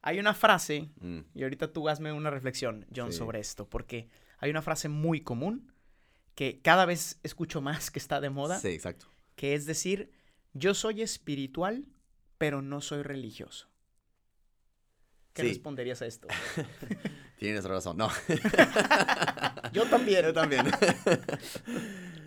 hay 0.00 0.18
una 0.18 0.34
frase, 0.34 0.90
Mm, 1.00 1.20
y 1.34 1.42
ahorita 1.44 1.72
tú 1.72 1.88
hazme 1.88 2.12
una 2.12 2.30
reflexión, 2.30 2.86
John, 2.94 3.12
Sí. 3.12 3.18
sobre 3.18 3.38
esto, 3.38 3.68
porque 3.68 4.08
hay 4.38 4.50
una 4.50 4.62
frase 4.62 4.88
muy 4.88 5.20
común 5.20 5.72
que 6.34 6.60
cada 6.60 6.86
vez 6.86 7.20
escucho 7.22 7.60
más 7.60 7.90
que 7.92 8.00
está 8.00 8.20
de 8.20 8.30
moda, 8.30 8.58
Sí, 8.58 8.68
exacto. 8.68 9.06
que 9.36 9.54
es 9.54 9.64
decir, 9.64 10.10
yo 10.54 10.74
soy 10.74 11.02
espiritual, 11.02 11.84
pero 12.38 12.62
no 12.62 12.80
soy 12.80 13.02
religioso. 13.02 13.68
¿Qué 15.34 15.42
Sí. 15.42 15.48
responderías 15.48 16.02
a 16.02 16.06
esto? 16.06 16.26
Tienes 17.42 17.64
razón. 17.64 17.96
No. 17.96 18.08
Yo 19.72 19.84
también. 19.86 20.22
Yo 20.26 20.32
también. 20.32 20.64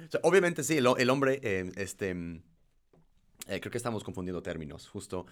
O 0.07 0.11
sea, 0.11 0.19
obviamente 0.23 0.63
sí, 0.63 0.77
el, 0.77 0.85
ho- 0.85 0.97
el 0.97 1.09
hombre, 1.09 1.39
eh, 1.41 1.71
este, 1.77 2.13
mm, 2.13 2.43
eh, 3.47 3.59
creo 3.59 3.71
que 3.71 3.77
estamos 3.77 4.03
confundiendo 4.03 4.43
términos. 4.43 4.87
Justo, 4.89 5.25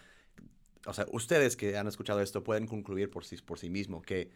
o 0.88 0.94
sea, 0.94 1.06
ustedes 1.12 1.56
que 1.58 1.78
han 1.78 1.88
escuchado 1.88 2.22
esto 2.22 2.44
pueden 2.44 2.66
concluir 2.66 3.12
por 3.12 3.24
sí, 3.24 3.36
por 3.38 3.60
sí 3.60 3.70
mismo 3.70 4.02
que 4.02 4.32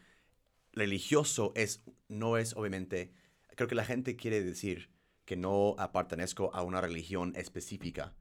religioso 0.72 1.52
es, 1.56 1.82
no 2.08 2.36
es 2.36 2.54
obviamente, 2.54 3.10
creo 3.56 3.66
que 3.68 3.74
la 3.74 3.84
gente 3.84 4.14
quiere 4.14 4.44
decir 4.44 4.90
que 5.24 5.34
no 5.36 5.74
pertenezco 5.92 6.54
a 6.54 6.62
una 6.62 6.80
religión 6.80 7.32
específica. 7.34 8.14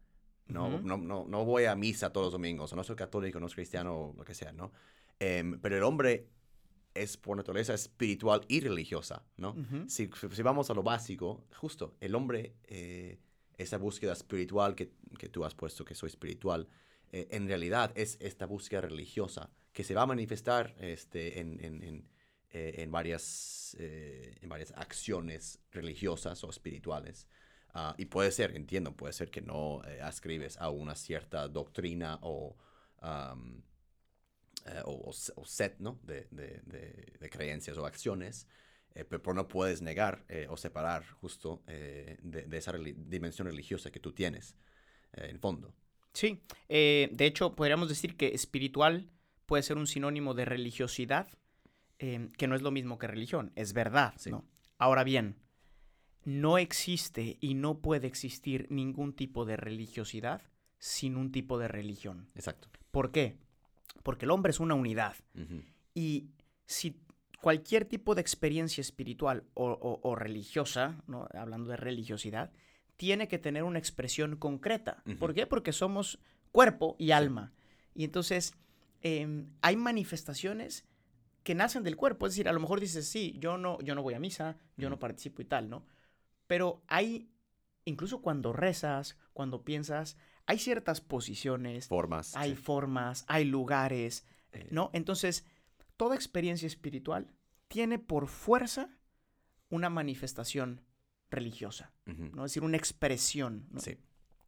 No, 0.48 0.80
no, 0.80 0.98
no, 0.98 1.26
no 1.28 1.46
voy 1.46 1.66
a 1.66 1.76
misa 1.76 2.12
todos 2.14 2.28
los 2.28 2.34
domingos, 2.34 2.72
o 2.74 2.76
no 2.78 2.84
soy 2.84 2.96
católico, 2.96 3.40
no 3.40 3.48
soy 3.50 3.58
cristiano, 3.58 4.16
lo 4.18 4.24
que 4.24 4.34
sea, 4.34 4.54
¿no? 4.54 4.72
Em, 5.20 5.60
pero 5.60 5.76
el 5.78 5.84
hombre 5.84 6.26
es 7.02 7.18
por 7.18 7.38
naturaleza 7.38 7.74
espiritual 7.74 8.42
y 8.48 8.60
religiosa, 8.62 9.24
¿no? 9.38 9.54
Si, 9.90 10.10
si 10.32 10.42
vamos 10.44 10.70
a 10.70 10.74
lo 10.74 10.84
básico, 10.84 11.46
justo, 11.56 11.96
el 12.00 12.16
hombre, 12.16 12.56
eh, 12.66 13.20
esa 13.58 13.78
búsqueda 13.78 14.14
espiritual 14.14 14.76
que, 14.76 14.92
que 15.18 15.30
tú 15.30 15.44
has 15.46 15.56
puesto, 15.56 15.84
que 15.86 15.96
soy 15.96 16.08
espiritual, 16.10 16.68
eh, 17.12 17.28
en 17.32 17.48
realidad 17.48 17.92
es 17.96 18.18
esta 18.20 18.46
búsqueda 18.46 18.82
religiosa 18.82 19.50
que 19.74 19.84
se 19.84 19.94
va 19.94 20.02
a 20.04 20.06
manifestar 20.06 20.76
este, 20.80 21.40
en, 21.40 21.64
en- 21.64 21.84
en, 21.84 22.10
eh, 22.52 22.76
en 22.84 22.92
varias, 22.92 23.76
en 23.80 24.50
varias 24.50 24.72
acciones 24.76 25.60
religiosas 25.72 26.44
o 26.44 26.50
espirituales. 26.50 27.28
Ah, 27.74 27.94
y 27.98 28.06
puede 28.06 28.32
ser, 28.32 28.56
entiendo, 28.56 28.96
puede 28.96 29.14
ser 29.14 29.30
que 29.30 29.42
no 29.42 29.82
ascribes 30.02 30.58
a 30.58 30.70
una 30.70 30.96
cierta 30.96 31.48
doctrina 31.48 32.18
o, 32.22 32.56
eh, 34.68 34.82
o, 34.86 35.10
o 35.10 35.14
se- 35.14 35.34
o 35.36 35.46
set 35.46 35.80
¿no? 35.80 36.00
de, 36.04 36.28
de- 36.32 36.62
de- 36.66 37.14
de 37.20 37.30
creencias 37.30 37.78
o 37.78 37.86
acciones, 37.86 38.48
eh, 38.96 39.04
pe- 39.06 39.20
pero 39.20 39.34
no 39.34 39.48
puedes 39.48 39.82
negar 39.82 40.26
eh, 40.30 40.48
o 40.50 40.58
separar 40.58 41.06
justo 41.22 41.64
de, 41.68 42.48
esa 42.58 42.74
dimensión 42.74 43.48
religiosa 43.48 43.92
que 43.92 44.00
tú 44.00 44.12
tienes 44.14 44.56
en 45.14 45.40
fondo. 45.40 45.74
Sí, 46.14 46.42
de 46.68 47.26
hecho 47.26 47.56
podríamos 47.56 47.90
decir 47.90 48.18
que 48.18 48.30
espiritual 48.34 49.10
puede 49.46 49.64
ser 49.64 49.78
un 49.78 49.88
sinónimo 49.88 50.34
de 50.34 50.46
religiosidad, 50.46 51.28
eh, 52.00 52.30
que 52.38 52.48
no 52.48 52.56
es 52.56 52.62
lo 52.62 52.72
mismo 52.72 52.98
que 52.98 53.08
religión, 53.08 53.52
es 53.56 53.74
verdad, 53.74 54.14
Sí. 54.18 54.30
¿no? 54.32 54.46
Ahora 54.78 55.04
bien, 55.04 55.38
no 56.26 56.58
existe 56.58 57.38
y 57.40 57.54
no 57.54 57.80
puede 57.80 58.08
existir 58.08 58.68
ningún 58.70 59.14
tipo 59.14 59.46
de 59.46 59.58
religiosidad 59.58 60.42
sin 60.78 61.16
un 61.16 61.32
tipo 61.32 61.58
de 61.58 61.68
religión. 61.68 62.30
Exacto. 62.36 62.70
¿Por 62.92 63.12
qué? 63.12 63.38
Porque 64.04 64.26
el 64.26 64.32
hombre 64.32 64.52
es 64.52 64.60
una 64.60 64.76
unidad 64.76 65.16
y 65.94 66.30
si 66.66 67.00
cualquier 67.42 67.86
tipo 67.86 68.16
de 68.16 68.22
experiencia 68.22 68.82
espiritual 68.82 69.44
o, 69.54 69.70
o- 69.72 70.00
o 70.02 70.16
religiosa, 70.16 71.02
¿no? 71.08 71.28
hablando 71.34 71.70
de 71.72 71.78
religiosidad, 71.78 72.52
tiene 72.98 73.28
que 73.28 73.38
tener 73.38 73.64
una 73.64 73.80
expresión 73.80 74.36
concreta. 74.38 75.04
¿Por 75.18 75.34
qué? 75.34 75.46
Porque 75.46 75.72
somos 75.72 76.20
cuerpo 76.52 76.96
y 76.98 77.12
alma. 77.12 77.52
Y 77.94 78.04
entonces 78.06 78.54
em, 79.02 79.50
hay 79.62 79.76
manifestaciones 79.76 80.86
que 81.44 81.54
nacen 81.56 81.84
del 81.84 81.96
cuerpo. 81.96 82.26
Es 82.26 82.34
decir, 82.34 82.50
a 82.50 82.54
lo 82.54 82.60
mejor 82.60 82.80
dices, 82.80 83.08
sí, 83.08 83.36
yo 83.40 83.58
no, 83.58 83.80
yo 83.82 83.94
no 83.96 84.02
voy 84.04 84.16
a 84.16 84.20
misa, 84.20 84.58
yo 84.78 84.90
no 84.90 84.98
participo 85.00 85.42
y 85.42 85.46
tal, 85.46 85.70
¿no? 85.70 85.86
Pero 86.48 86.82
hay, 86.88 87.30
incluso 87.86 88.22
cuando 88.22 88.52
rezas, 88.54 89.18
cuando 89.34 89.64
piensas, 89.64 90.18
hay 90.48 90.58
ciertas 90.60 91.02
posiciones, 91.02 91.88
Formas. 91.88 92.36
hay 92.36 92.52
sí. 92.52 92.62
formas, 92.62 93.26
hay 93.28 93.46
lugares, 93.46 94.26
Eh, 94.54 94.68
¿no? 94.72 94.90
Entonces, 94.94 95.46
toda 95.98 96.16
experiencia 96.16 96.66
espiritual 96.68 97.28
tiene 97.68 98.00
por 98.00 98.28
fuerza 98.28 98.90
una 99.70 99.90
manifestación 99.90 100.82
religiosa. 101.30 101.92
¿no? 102.06 102.46
Es 102.46 102.52
decir, 102.52 102.64
una 102.64 102.78
expresión, 102.78 103.68
¿no? 103.70 103.82
Sí. 103.82 103.98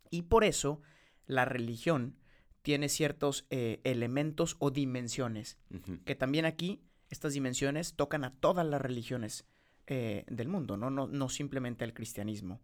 Y 0.09 0.21
por 0.23 0.45
eso 0.45 0.81
la 1.25 1.43
religión 1.43 2.15
tiene 2.61 2.87
ciertos 2.87 3.45
eh, 3.49 3.81
elementos 3.83 4.55
o 4.59 4.71
dimensiones, 4.71 5.57
que 6.05 6.15
también 6.15 6.45
aquí 6.45 6.81
estas 7.09 7.33
dimensiones 7.33 7.93
tocan 7.95 8.23
a 8.23 8.33
todas 8.39 8.65
las 8.65 8.81
religiones 8.81 9.45
eh, 9.91 10.23
del 10.27 10.47
mundo, 10.49 10.77
¿no? 10.77 10.91
No, 10.91 11.07
no 11.07 11.29
simplemente 11.29 11.83
al 11.83 11.95
cristianismo. 11.95 12.61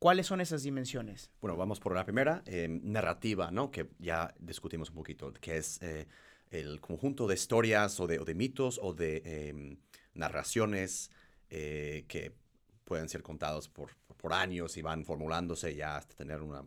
¿Cuáles 0.00 0.26
son 0.26 0.40
esas 0.40 0.64
dimensiones? 0.64 1.30
Bueno, 1.40 1.56
vamos 1.56 1.78
por 1.78 1.94
la 1.94 2.04
primera, 2.04 2.42
eh, 2.44 2.66
narrativa, 2.82 3.52
¿no? 3.52 3.70
Que 3.70 3.90
ya 4.00 4.34
discutimos 4.40 4.88
un 4.88 4.96
poquito, 4.96 5.32
que 5.34 5.58
es 5.58 5.80
eh, 5.80 6.08
el 6.50 6.80
conjunto 6.80 7.28
de 7.28 7.36
historias 7.36 8.00
o 8.00 8.08
de, 8.08 8.18
o 8.18 8.24
de 8.24 8.34
mitos 8.34 8.80
o 8.82 8.92
de, 8.94 9.22
em, 9.48 9.76
narraciones 10.14 11.12
que 11.48 12.32
pueden 12.84 13.08
ser 13.08 13.22
contados 13.22 13.68
por, 13.68 13.92
por 14.16 14.32
años 14.32 14.76
y 14.76 14.82
van 14.82 15.04
formulándose 15.04 15.76
ya 15.76 15.98
hasta 15.98 16.16
tener 16.16 16.42
una 16.42 16.64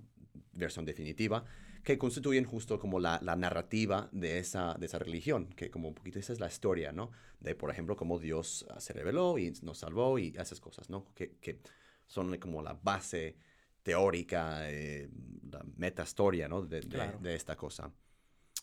versión 0.54 0.86
definitiva, 0.86 1.44
que 1.84 1.98
constituyen 1.98 2.46
justo 2.46 2.80
como 2.80 3.00
la, 3.00 3.20
la, 3.24 3.36
narrativa 3.36 4.10
de 4.12 4.40
esa, 4.40 4.76
de 4.76 4.86
esa 4.86 5.00
religión, 5.00 5.48
que 5.56 5.70
como 5.70 5.88
un 5.88 5.96
poquito 5.96 6.20
esa 6.20 6.34
es 6.34 6.40
la 6.40 6.48
historia, 6.48 6.92
¿no? 6.92 7.12
De, 7.40 7.56
por 7.56 7.72
ejemplo, 7.72 7.96
cómo 7.96 8.20
Dios 8.20 8.66
se 8.78 8.94
reveló 8.94 9.38
y 9.38 9.54
nos 9.62 9.80
salvó 9.80 10.20
y 10.20 10.34
esas 10.38 10.60
cosas, 10.60 10.90
¿no? 10.90 11.14
Que, 11.16 11.38
que 11.40 11.60
son 12.08 12.38
como 12.38 12.62
la 12.62 12.74
base 12.74 13.38
teórica, 13.84 14.70
eh, 14.70 15.10
la 15.50 15.64
metahistoria, 15.78 16.48
¿no? 16.48 16.62
De, 16.62 16.82
de, 16.82 17.12
de, 17.22 17.36
esta 17.36 17.56
cosa. 17.56 17.92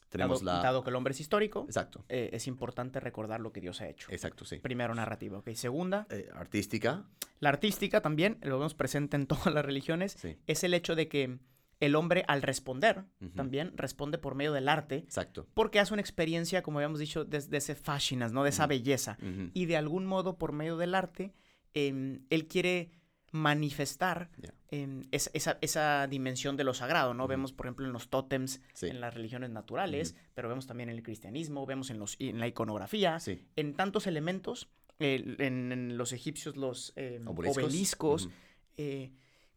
Tenemos 0.09 0.45
dado, 0.45 0.59
la... 0.59 0.63
dado 0.63 0.85
que 0.85 0.91
el 0.91 0.97
hombre 0.97 1.13
es 1.13 1.21
histórico, 1.21 1.65
Exacto. 1.67 2.05
Eh, 2.09 2.31
es 2.33 2.47
importante 2.47 3.01
recordar 3.01 3.41
lo 3.41 3.53
que 3.53 3.61
Dios 3.61 3.81
ha 3.81 3.89
hecho. 3.89 4.09
Exacto, 4.11 4.45
sí. 4.45 4.59
Primero, 4.59 4.95
narrativa. 4.95 5.39
Ok, 5.39 5.51
segunda. 5.55 6.07
Eh, 6.11 6.29
artística. 6.35 7.05
La 7.41 7.49
artística 7.49 8.01
también, 8.03 8.39
lo 8.43 8.59
vemos 8.59 8.75
presente 8.75 9.17
en 9.17 9.27
todas 9.27 9.53
las 9.53 9.65
religiones, 9.65 10.13
Sí. 10.13 10.37
es 10.47 10.65
el 10.65 10.75
hecho 10.75 10.95
de 10.95 11.09
que 11.09 11.39
el 11.81 11.95
hombre 11.95 12.25
al 12.29 12.41
responder 12.43 13.05
también 13.35 13.73
responde 13.77 14.17
por 14.19 14.35
medio 14.35 14.53
del 14.53 14.69
arte, 14.69 14.97
Exacto. 14.97 15.47
porque 15.55 15.79
hace 15.81 15.93
una 15.93 16.01
experiencia, 16.01 16.63
como 16.63 16.79
habíamos 16.79 16.99
dicho, 16.99 17.25
de, 17.25 17.41
de 17.41 17.57
ese 17.59 17.75
fashinas, 17.75 18.33
¿no? 18.33 18.43
De 18.45 18.51
esa 18.51 18.67
belleza. 18.67 19.19
Y 19.53 19.67
de 19.67 19.77
algún 19.77 20.07
modo, 20.07 20.39
por 20.39 20.53
medio 20.53 20.77
del 20.79 20.95
arte, 20.95 21.35
em, 21.75 22.25
él 22.31 22.47
quiere 22.49 22.91
manifestar 23.33 24.31
em, 24.71 25.03
esa, 25.13 25.31
esa- 25.35 25.59
esa 25.61 26.07
dimensión 26.09 26.57
de 26.57 26.65
lo 26.65 26.75
sagrado, 26.75 27.13
¿no? 27.15 27.29
Vemos, 27.29 27.53
por 27.53 27.67
ejemplo, 27.67 27.87
en 27.87 27.93
los 27.93 28.09
tótems, 28.09 28.61
Sí. 28.73 28.87
en 28.89 29.01
las 29.01 29.15
religiones 29.15 29.51
naturales, 29.51 30.17
pero 30.35 30.49
vemos 30.49 30.67
también 30.67 30.89
en 30.89 30.97
el 30.97 31.03
cristianismo, 31.03 31.67
vemos 31.67 31.91
en, 31.91 31.99
los, 31.99 32.17
en 32.19 32.41
la 32.41 32.49
iconografía, 32.49 33.21
Sí. 33.21 33.45
en 33.57 33.75
tantos 33.75 34.07
elementos, 34.07 34.69
eh, 34.99 35.37
en, 35.39 35.71
en 35.73 35.99
los 35.99 36.13
egipcios 36.13 36.57
los 36.57 36.93
em, 36.97 37.29
Obeliscos. 37.29 38.29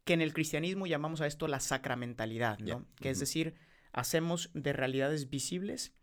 Que 0.06 0.14
en 0.14 0.22
el 0.22 0.34
cristianismo 0.34 0.88
llamamos 0.88 1.22
a 1.22 1.28
esto 1.28 1.48
la 1.48 1.60
sacramentalidad, 1.60 2.60
¿no? 2.60 2.86
Que 2.96 3.10
es 3.10 3.20
decir, 3.20 3.54
hacemos 3.92 4.50
de 4.54 4.74
realidades 4.74 5.30
visibles 5.30 5.94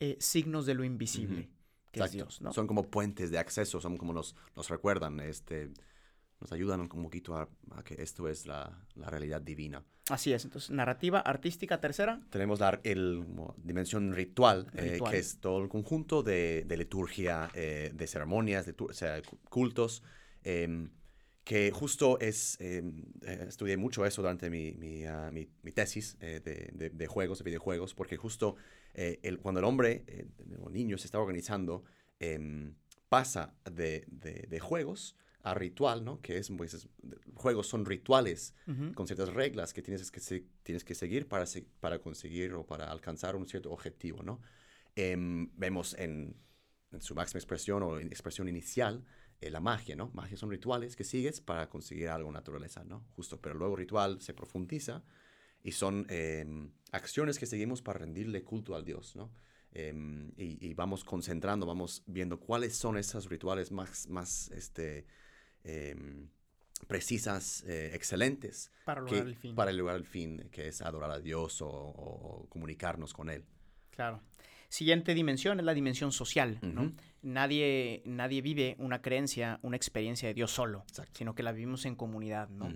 eh, 0.00 0.16
signos 0.20 0.66
de 0.66 0.74
lo 0.74 0.84
invisible, 0.84 1.48
que 1.90 2.00
es. 2.00 2.12
Dios, 2.12 2.40
¿no? 2.40 2.52
Son 2.52 2.66
como 2.66 2.90
puentes 2.90 3.30
de 3.30 3.38
acceso, 3.38 3.80
son 3.80 3.96
como 3.96 4.12
nos, 4.12 4.36
nos 4.54 4.68
recuerdan, 4.68 5.20
este, 5.20 5.70
nos 6.40 6.52
ayudan 6.52 6.80
un 6.80 6.88
poquito 6.88 7.34
a, 7.36 7.48
a 7.70 7.82
que 7.82 7.94
esto 8.02 8.28
es 8.28 8.46
la, 8.46 8.86
la 8.94 9.08
realidad 9.08 9.40
divina. 9.40 9.82
Así 10.08 10.32
es, 10.32 10.44
entonces, 10.44 10.70
narrativa, 10.70 11.18
artística, 11.18 11.80
tercera, 11.80 12.20
Tenemos 12.30 12.60
la 12.60 12.78
el, 12.84 13.24
como 13.26 13.56
dimensión 13.58 14.12
ritual, 14.12 14.68
eh, 14.74 14.92
Ritual. 14.92 15.10
que 15.10 15.18
es 15.18 15.40
todo 15.40 15.62
el 15.62 15.68
conjunto 15.68 16.22
de, 16.22 16.64
de 16.64 16.76
liturgia, 16.76 17.50
eh, 17.54 17.90
de 17.92 18.06
ceremonias, 18.06 18.66
de 18.66 18.74
o 18.78 18.92
sea, 18.92 19.20
cultos, 19.48 20.04
em, 20.44 20.90
que 21.46 21.70
justo 21.70 22.18
es, 22.18 22.56
em, 22.60 23.04
eh, 23.22 23.44
estudié 23.48 23.76
mucho 23.76 24.04
eso 24.04 24.20
durante 24.20 24.50
mi, 24.50 24.72
mi, 24.74 25.04
ah, 25.06 25.30
mi- 25.32 25.48
mi 25.62 25.70
tesis 25.70 26.16
eh, 26.20 26.40
de, 26.44 26.70
de- 26.74 26.90
de 26.90 27.06
juegos, 27.06 27.38
de 27.38 27.44
videojuegos, 27.44 27.94
porque 27.94 28.16
justo 28.16 28.56
eh, 28.94 29.20
el, 29.22 29.38
cuando 29.38 29.60
el 29.60 29.64
hombre 29.64 30.02
eh, 30.08 30.26
o 30.60 30.68
niño 30.70 30.98
se 30.98 31.06
está 31.06 31.20
organizando, 31.20 31.84
em, 32.18 32.74
pasa 33.08 33.54
de, 33.70 34.04
de- 34.08 34.58
juegos 34.58 35.14
a 35.42 35.54
ritual, 35.54 36.04
¿no? 36.04 36.20
Que 36.20 36.38
es, 36.38 36.50
pues, 36.56 36.74
es- 36.74 36.88
juegos 37.34 37.68
son 37.68 37.84
rituales 37.86 38.52
con 38.94 39.06
ciertas 39.06 39.32
reglas 39.32 39.72
que 39.72 39.82
tienes 39.82 40.10
que, 40.10 40.18
se- 40.18 40.46
tienes 40.64 40.82
que 40.82 40.96
seguir 40.96 41.28
para, 41.28 41.46
se- 41.46 41.68
para 41.78 42.00
conseguir 42.00 42.54
o 42.54 42.66
para 42.66 42.90
alcanzar 42.90 43.36
un 43.36 43.46
cierto 43.46 43.70
objetivo, 43.70 44.24
¿no? 44.24 44.40
Em, 44.96 45.48
vemos 45.56 45.94
en, 45.96 46.34
en 46.90 47.00
su 47.00 47.14
máxima 47.14 47.38
expresión 47.38 47.84
o 47.84 48.00
en 48.00 48.08
expresión 48.08 48.48
inicial 48.48 49.04
eh, 49.40 49.50
la 49.50 49.60
magia, 49.60 49.96
¿no? 49.96 50.10
Magia 50.14 50.36
son 50.36 50.50
rituales 50.50 50.96
que 50.96 51.04
sigues 51.04 51.40
para 51.40 51.68
conseguir 51.68 52.08
algo 52.08 52.28
en 52.28 52.34
naturaleza, 52.34 52.84
¿no? 52.84 53.04
Justo, 53.16 53.40
pero 53.40 53.54
luego 53.54 53.76
ritual 53.76 54.20
se 54.20 54.32
profundiza 54.34 55.02
y 55.62 55.72
son 55.72 56.06
em, 56.08 56.70
acciones 56.92 57.38
que 57.38 57.46
seguimos 57.46 57.82
para 57.82 57.98
rendirle 58.00 58.42
culto 58.44 58.74
al 58.74 58.84
Dios, 58.84 59.14
¿no? 59.16 59.30
Em, 59.72 60.30
y, 60.38 60.64
y 60.66 60.74
vamos 60.74 61.04
concentrando, 61.04 61.66
vamos 61.66 62.02
viendo 62.06 62.40
cuáles 62.40 62.76
son 62.76 62.96
esos 62.96 63.28
rituales 63.28 63.70
más, 63.72 64.08
más 64.08 64.48
este, 64.52 65.06
em, 65.64 66.28
precisas, 66.86 67.62
eh, 67.66 67.90
excelentes 67.94 68.70
para 68.84 69.00
que- 69.04 69.16
lograr 69.16 69.26
el 69.28 69.36
fin. 69.36 69.54
para 69.54 69.72
lograr 69.72 69.96
el 69.96 70.04
fin, 70.06 70.48
que 70.50 70.68
es 70.68 70.80
adorar 70.82 71.10
a 71.10 71.18
Dios 71.20 71.60
o, 71.62 71.68
o- 71.68 72.42
o 72.42 72.48
comunicarnos 72.48 73.12
con 73.12 73.28
Él. 73.30 73.44
Claro. 73.90 74.20
Siguiente 74.68 75.14
dimensión 75.14 75.58
es 75.60 75.64
la 75.64 75.74
dimensión 75.74 76.12
social, 76.12 76.58
¿no? 76.62 76.92
Nadie, 77.22 78.02
nadie 78.04 78.40
vive 78.42 78.76
una 78.78 79.02
creencia, 79.02 79.58
una 79.62 79.76
experiencia 79.76 80.28
de 80.28 80.34
Dios 80.34 80.50
solo, 80.50 80.84
Exacto. 80.88 81.12
sino 81.14 81.34
que 81.34 81.42
la 81.42 81.52
vivimos 81.52 81.84
en 81.86 81.96
comunidad, 81.96 82.48
¿no? 82.48 82.68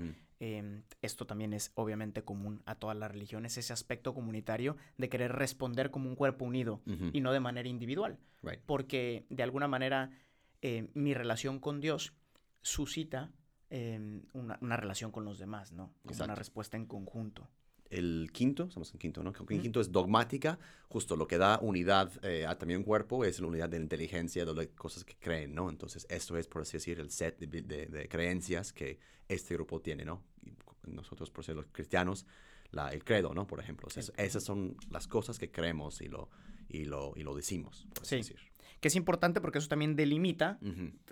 Eh, 0.42 0.83
esto 1.03 1.26
también 1.26 1.53
es 1.53 1.70
obviamente 1.74 2.22
común 2.24 2.62
a 2.64 2.74
todas 2.74 2.96
las 2.96 3.11
religiones, 3.11 3.59
ese 3.59 3.72
aspecto 3.74 4.14
comunitario 4.14 4.76
de 4.96 5.09
querer 5.11 5.33
responder 5.33 5.90
como 5.90 6.09
un 6.09 6.16
cuerpo 6.16 6.44
unido 6.46 6.81
y 7.12 7.20
no 7.20 7.33
de 7.33 7.40
manera 7.40 7.68
individual, 7.68 8.18
Right. 8.42 8.61
porque 8.64 9.26
de 9.29 9.42
alguna 9.42 9.68
manera 9.68 10.11
eh, 10.62 10.88
mi 10.94 11.12
relación 11.14 11.59
con 11.61 11.81
Dios 11.81 12.14
suscita 12.62 13.31
eh, 13.68 14.22
una, 14.33 14.59
una 14.62 14.76
relación 14.76 15.12
con 15.12 15.24
los 15.24 15.38
demás, 15.38 15.72
¿no? 15.72 15.92
Como 16.07 16.24
una 16.24 16.35
respuesta 16.35 16.76
en 16.76 16.87
conjunto. 16.87 17.48
El 17.90 18.31
quinto, 18.33 18.64
estamos 18.64 18.92
en 18.92 18.98
quinto, 19.00 19.22
¿no? 19.24 19.33
El 19.48 19.61
quinto 19.61 19.81
es 19.81 19.90
dogmática, 19.90 20.59
justo 20.88 21.16
lo 21.16 21.26
que 21.26 21.38
da 21.38 21.59
unidad 21.61 22.12
eh, 22.24 22.46
a 22.46 22.57
también 22.57 22.79
un 22.79 22.85
cuerpo 22.85 23.24
es 23.24 23.40
la 23.40 23.48
unidad 23.48 23.68
de 23.68 23.79
la 23.79 23.83
inteligencia, 23.83 24.44
de 24.44 24.55
las 24.55 24.66
cosas 24.68 25.05
que 25.05 25.16
creen, 25.16 25.55
¿no? 25.57 25.68
Entonces, 25.68 26.07
esto 26.09 26.37
es, 26.38 26.46
por 26.46 26.62
así 26.62 26.74
decir, 26.74 27.00
el 27.00 27.11
set 27.11 27.38
de, 27.40 27.62
de- 27.62 27.87
de 27.87 28.09
creencias 28.09 28.72
que 28.72 28.98
este 29.29 29.55
grupo 29.55 29.81
tiene, 29.81 30.05
¿no? 30.05 30.22
Y 30.87 30.92
nosotros, 30.92 31.31
por 31.31 31.44
ser 31.44 31.57
los 31.57 31.66
cristianos, 31.72 32.26
la, 32.70 32.90
el 32.92 33.03
credo, 33.05 33.35
¿no? 33.35 33.46
Por 33.48 33.59
ejemplo. 33.59 33.88
O 33.88 33.90
sea, 33.90 34.05
esas 34.16 34.44
son 34.44 34.76
las 34.90 35.09
cosas 35.09 35.38
que 35.40 35.50
creemos 35.50 36.00
y 36.00 36.07
lo, 36.07 36.31
y 36.68 36.85
lo, 36.85 37.12
y 37.16 37.24
lo 37.24 37.35
decimos, 37.35 37.88
por 37.92 38.05
así 38.05 38.22
Sí. 38.22 38.33
decir. 38.35 38.50
Que 38.81 38.88
es 38.88 38.94
importante 38.96 39.40
porque 39.42 39.59
eso 39.59 39.68
también 39.68 39.94
delimita 39.94 40.59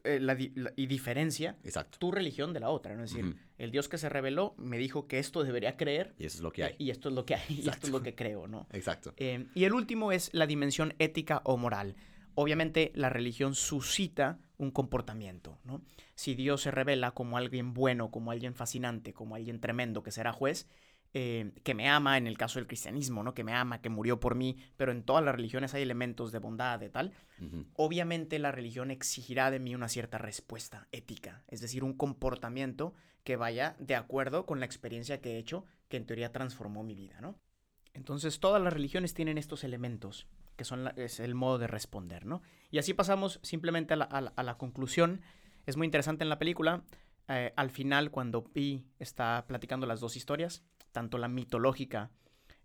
eh, 0.05 0.21
la 0.21 0.39
y 0.41 0.87
diferencia 0.87 1.59
Exacto. 1.65 1.99
tu 1.99 2.11
religión 2.13 2.55
de 2.55 2.61
la 2.61 2.71
otra, 2.71 2.95
¿no? 2.97 3.03
Es 3.05 3.13
decir. 3.13 3.37
El 3.59 3.71
Dios 3.71 3.89
que 3.89 3.99
se 3.99 4.09
reveló 4.09 4.55
me 4.57 4.79
dijo 4.79 5.07
que 5.07 5.19
esto 5.19 5.43
debería 5.45 5.77
creer 5.77 6.15
Y 6.19 6.27
eso 6.27 6.39
es 6.39 6.43
lo 6.43 6.53
que 6.53 6.65
hay. 6.65 6.75
y 6.79 6.91
esto 6.91 7.09
es 7.09 7.15
lo 7.15 7.25
que 7.27 7.35
hay, 7.35 7.43
y 7.49 7.69
esto 7.69 7.87
es 7.87 7.93
lo 7.93 8.03
que 8.03 8.15
creo, 8.15 8.47
¿no? 8.47 8.67
Exacto. 8.73 9.13
Eh, 9.17 9.47
y 9.55 9.65
el 9.65 9.73
último 9.73 10.13
es 10.13 10.31
la 10.33 10.47
dimensión 10.47 10.95
ética 10.99 11.43
o 11.45 11.57
moral. 11.57 11.97
Obviamente 12.35 12.93
la 12.95 13.11
religión 13.11 13.55
suscita 13.55 14.39
un 14.59 14.71
comportamiento, 14.71 15.59
¿no? 15.65 15.83
Si 16.15 16.35
Dios 16.35 16.63
se 16.63 16.71
revela 16.71 17.11
como 17.11 17.37
alguien 17.37 17.75
bueno, 17.75 18.11
como 18.11 18.31
alguien 18.31 18.55
fascinante, 18.55 19.13
como 19.13 19.35
alguien 19.35 19.61
tremendo 19.61 20.03
que 20.03 20.13
será 20.13 20.33
juez, 20.33 20.69
eh, 21.15 21.53
que 21.65 21.75
me 21.75 21.89
ama 21.89 22.17
en 22.19 22.27
el 22.27 22.37
caso 22.37 22.59
del 22.59 22.67
cristianismo, 22.67 23.23
¿no? 23.23 23.35
Que 23.35 23.45
me 23.45 23.53
ama, 23.55 23.81
que 23.81 23.89
murió 23.89 24.21
por 24.21 24.35
mí, 24.35 24.57
pero 24.77 24.93
en 24.93 25.03
todas 25.03 25.25
las 25.25 25.35
religiones 25.35 25.75
hay 25.75 25.83
elementos 25.83 26.33
de 26.33 26.39
bondad, 26.39 26.79
de 26.79 26.91
tal. 26.91 27.13
Obviamente 27.75 28.39
la 28.39 28.51
religión 28.53 28.91
exigirá 28.91 29.51
de 29.51 29.59
mí 29.61 29.75
una 29.75 29.89
cierta 29.89 30.19
respuesta 30.19 30.89
ética, 30.93 31.45
es 31.49 31.61
decir, 31.61 31.85
un 31.85 31.95
comportamiento 31.95 32.95
que 33.25 33.37
vaya 33.37 33.77
de 33.79 33.95
acuerdo 33.95 34.47
con 34.47 34.59
la 34.61 34.67
experiencia 34.67 35.21
que 35.21 35.33
he 35.37 35.39
hecho, 35.39 35.65
que 35.89 35.97
en 35.97 36.07
teoría 36.07 36.33
transformó 36.33 36.83
mi 36.83 36.95
vida, 36.95 37.21
¿no? 37.21 37.39
Entonces 37.95 38.41
todas 38.41 38.63
las 38.63 38.73
religiones 38.73 39.15
tienen 39.15 39.39
estos 39.39 39.65
elementos, 39.65 40.27
que 40.57 40.65
son 40.65 40.85
la- 40.85 40.91
es 40.97 41.21
el 41.21 41.35
modo 41.35 41.59
de 41.59 41.67
responder, 41.67 42.27
¿no? 42.27 42.43
Y 42.71 42.79
así 42.79 42.95
pasamos 42.95 43.39
simplemente 43.43 43.95
a 43.95 43.97
la, 43.97 44.05
a 44.05 44.21
la- 44.21 44.33
a 44.37 44.43
la 44.43 44.57
conclusión. 44.59 45.21
Es 45.67 45.77
muy 45.77 45.85
interesante 45.87 46.25
en 46.25 46.29
la 46.31 46.39
película, 46.39 46.83
eh, 47.29 47.53
al 47.57 47.71
final 47.71 48.11
cuando 48.11 48.45
Pi 48.45 48.87
está 48.99 49.45
platicando 49.47 49.87
las 49.87 50.01
dos 50.01 50.17
historias, 50.17 50.63
tanto 50.93 51.19
la 51.19 51.29
mitológica 51.29 52.11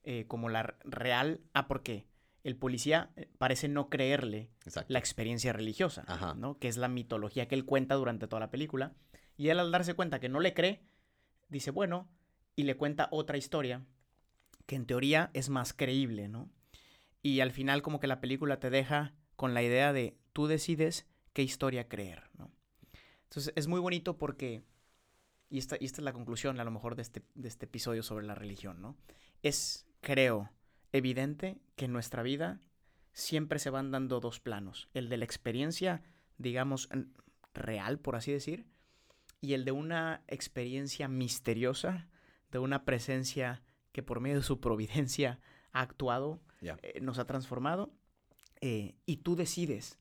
eh, 0.04 0.26
como 0.28 0.50
la 0.50 0.76
real, 0.84 1.42
ah, 1.54 1.68
¿por 1.68 1.84
qué? 1.84 2.06
El 2.44 2.58
policía 2.58 3.12
eh, 3.16 3.30
parece 3.38 3.68
no 3.68 3.90
creerle 3.90 4.50
Exacto. 4.66 4.92
la 4.92 5.00
experiencia 5.00 5.54
religiosa, 5.54 6.04
Ajá. 6.08 6.34
¿no? 6.34 6.58
Que 6.60 6.68
es 6.68 6.78
la 6.78 6.90
mitología 6.90 7.48
que 7.48 7.56
él 7.56 7.66
cuenta 7.66 7.96
durante 7.96 8.28
toda 8.28 8.42
la 8.42 8.52
película. 8.52 8.94
Y 9.38 9.50
él 9.50 9.60
al 9.60 9.72
darse 9.72 9.94
cuenta 9.94 10.20
que 10.20 10.30
no 10.30 10.40
le 10.40 10.54
cree, 10.54 10.84
dice, 11.50 11.72
bueno, 11.72 12.10
y 12.56 12.64
le 12.64 12.76
cuenta 12.76 13.08
otra 13.12 13.38
historia 13.38 13.86
que 14.66 14.76
en 14.76 14.86
teoría 14.86 15.32
es 15.34 15.50
más 15.50 15.74
creíble, 15.74 16.28
¿no? 16.28 16.50
Y 17.22 17.40
al 17.40 17.52
final 17.52 17.82
como 17.82 18.00
que 18.00 18.08
la 18.08 18.22
película 18.22 18.60
te 18.60 18.70
deja 18.70 19.14
con 19.36 19.54
la 19.54 19.64
idea 19.64 19.94
de 19.94 20.18
tú 20.34 20.48
decides 20.48 21.08
qué 21.34 21.42
historia 21.44 21.88
creer, 21.88 22.24
¿no? 22.38 22.52
Entonces 23.24 23.54
es 23.56 23.68
muy 23.68 23.80
bonito 23.80 24.18
porque, 24.18 24.64
y 25.54 25.60
esta, 25.60 25.78
y 25.80 25.86
esta 25.86 26.02
es 26.02 26.04
la 26.04 26.14
conclusión 26.14 26.60
a 26.60 26.64
lo 26.64 26.72
mejor 26.72 26.96
de 26.96 27.04
este, 27.04 27.22
de 27.36 27.48
este 27.48 27.68
episodio 27.68 28.02
sobre 28.02 28.26
la 28.26 28.34
religión, 28.34 28.82
¿no? 28.82 28.98
Es, 29.44 29.86
creo, 30.02 30.50
evidente 30.92 31.62
que 31.76 31.86
en 31.86 31.94
nuestra 31.94 32.24
vida 32.24 32.60
siempre 33.12 33.60
se 33.60 33.70
van 33.70 33.92
dando 33.92 34.20
dos 34.20 34.40
planos. 34.40 34.90
El 34.96 35.10
de 35.10 35.18
la 35.18 35.26
experiencia, 35.26 36.02
digamos, 36.40 36.90
real, 37.54 38.00
por 38.00 38.16
así 38.16 38.32
decir, 38.32 38.66
y 39.42 39.54
el 39.54 39.64
de 39.64 39.72
una 39.72 40.24
experiencia 40.28 41.08
misteriosa, 41.08 42.08
de 42.50 42.58
una 42.58 42.84
presencia 42.84 43.62
que 43.92 44.02
por 44.02 44.22
medio 44.22 44.38
de 44.38 44.44
su 44.44 44.60
providencia 44.60 45.40
ha 45.72 45.82
actuado, 45.82 46.42
eh, 46.62 47.00
nos 47.00 47.20
ha 47.20 47.28
transformado, 47.28 47.94
eh, 48.60 48.96
y 49.06 49.18
tú 49.18 49.36
decides 49.36 50.00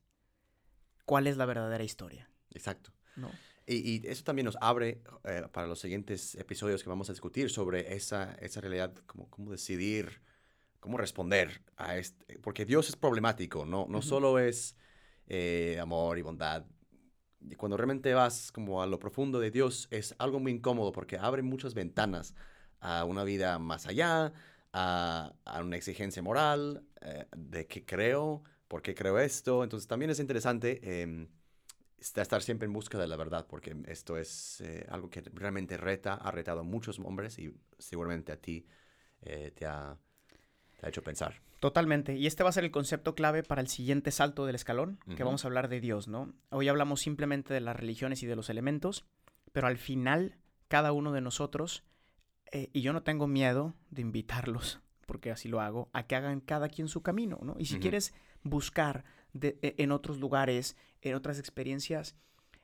cuál 1.05 1.27
es 1.27 1.37
la 1.37 1.45
verdadera 1.45 1.85
historia, 1.85 2.31
Exacto. 2.55 2.95
¿no? 3.17 3.31
Y, 3.67 4.03
y 4.07 4.07
eso 4.09 4.25
también 4.25 4.47
nos 4.47 4.59
abre 4.61 5.03
eh, 5.25 5.45
para 5.53 5.67
los 5.67 5.79
siguientes 5.81 6.35
episodios 6.35 6.83
que 6.83 6.89
vamos 6.89 7.09
a 7.11 7.13
discutir 7.13 7.51
sobre 7.51 7.95
esa, 7.95 8.35
esa 8.41 8.61
realidad, 8.61 8.93
cómo, 9.07 9.29
cómo 9.31 9.53
decidir, 9.53 10.21
cómo 10.81 10.99
responder 10.99 11.63
a 11.77 11.97
este. 11.97 12.39
Porque 12.41 12.65
Dios 12.65 12.89
es 12.89 12.97
problemático, 12.97 13.65
no, 13.67 13.87
no 13.89 13.99
Ujú. 13.99 14.03
solo 14.03 14.39
es 14.39 14.77
eh, 15.29 15.79
amor 15.81 16.19
y 16.19 16.23
bondad. 16.23 16.65
Y 17.41 17.57
cuando 17.57 17.77
realmente 17.77 18.15
vas 18.15 18.53
como 18.53 18.83
a 18.83 18.87
lo 18.87 18.99
profundo 18.99 19.41
de 19.41 19.51
Dios, 19.51 19.89
es 19.91 20.15
algo 20.19 20.41
muy 20.41 20.53
incómodo 20.53 20.93
porque 20.93 21.19
abre 21.19 21.43
muchas 21.43 21.75
ventanas 21.75 22.35
a 22.81 23.05
una 23.05 23.25
vida 23.25 23.59
más 23.59 23.87
allá, 23.87 24.33
a, 24.73 25.35
a 25.45 25.63
una 25.63 25.77
exigencia 25.77 26.23
moral, 26.23 26.85
eh, 27.01 27.27
de 27.37 27.67
qué 27.67 27.85
creo, 27.85 28.43
por 28.69 28.83
qué 28.83 28.95
creo 28.95 29.19
esto. 29.19 29.65
Entonces 29.65 29.89
también 29.89 30.11
es 30.11 30.21
interesante. 30.21 30.81
Estar 32.03 32.43
siempre 32.43 32.67
en 32.67 32.73
busca 32.73 32.99
de 32.99 33.07
la 33.07 33.17
verdad, 33.17 33.47
porque 33.49 33.77
esto 33.87 34.17
es 34.17 34.61
eh, 34.61 34.87
algo 34.91 35.09
que 35.11 35.23
realmente 35.33 35.77
reta, 35.77 36.15
ha 36.15 36.31
retado 36.31 36.61
a 36.61 36.65
muchos 36.65 36.99
hombres 36.99 37.39
y 37.39 37.55
seguramente 37.79 38.33
a 38.33 38.37
ti 38.37 38.67
eh, 39.23 39.53
te, 39.55 39.67
ha, 39.67 39.97
te 40.79 40.87
ha 40.87 40.89
hecho 40.89 41.03
pensar. 41.03 41.41
Totalmente. 41.61 42.17
Y 42.17 42.27
este 42.27 42.43
va 42.43 42.49
a 42.49 42.53
ser 42.53 42.65
el 42.65 42.73
concepto 42.73 43.15
clave 43.15 43.45
para 43.45 43.61
el 43.61 43.69
siguiente 43.69 44.11
salto 44.11 44.47
del 44.47 44.57
escalón, 44.57 44.99
que 45.07 45.13
Ujú. 45.13 45.27
vamos 45.27 45.45
a 45.45 45.49
hablar 45.49 45.69
de 45.69 45.81
Dios, 45.81 46.09
¿no? 46.09 46.35
Hoy 46.51 46.69
hablamos 46.69 47.01
simplemente 47.01 47.55
de 47.55 47.61
las 47.61 47.77
religiones 47.77 48.23
y 48.25 48.27
de 48.27 48.35
los 48.35 48.51
elementos, 48.51 49.05
pero 49.53 49.69
al 49.69 49.79
final, 49.79 50.39
cada 50.67 50.91
uno 50.91 51.13
de 51.13 51.21
nosotros, 51.21 51.85
eh, 52.51 52.69
y 52.73 52.83
yo 52.83 52.93
no 52.93 53.05
tengo 53.05 53.29
miedo 53.29 53.75
de 53.91 54.03
invitarlos, 54.03 54.81
porque 55.07 55.31
así 55.31 55.49
lo 55.49 55.61
hago, 55.61 55.89
a 55.93 56.09
que 56.09 56.17
hagan 56.17 56.41
cada 56.41 56.69
quien 56.69 56.89
su 56.89 57.03
camino, 57.03 57.39
¿no? 57.43 57.55
Y 57.59 57.67
si 57.67 57.75
Ujú. 57.75 57.83
quieres 57.83 58.13
buscar 58.43 59.05
de- 59.33 59.59
e- 59.63 59.75
en 59.79 59.93
otros 59.93 60.19
lugares, 60.19 60.77
en 61.01 61.15
otras 61.15 61.39
experiencias, 61.39 62.17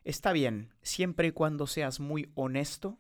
está 0.05 0.33
bien, 0.33 0.73
siempre 0.83 1.29
y 1.29 1.33
cuando 1.33 1.67
seas 1.67 2.01
muy 2.01 2.31
honesto, 2.35 2.99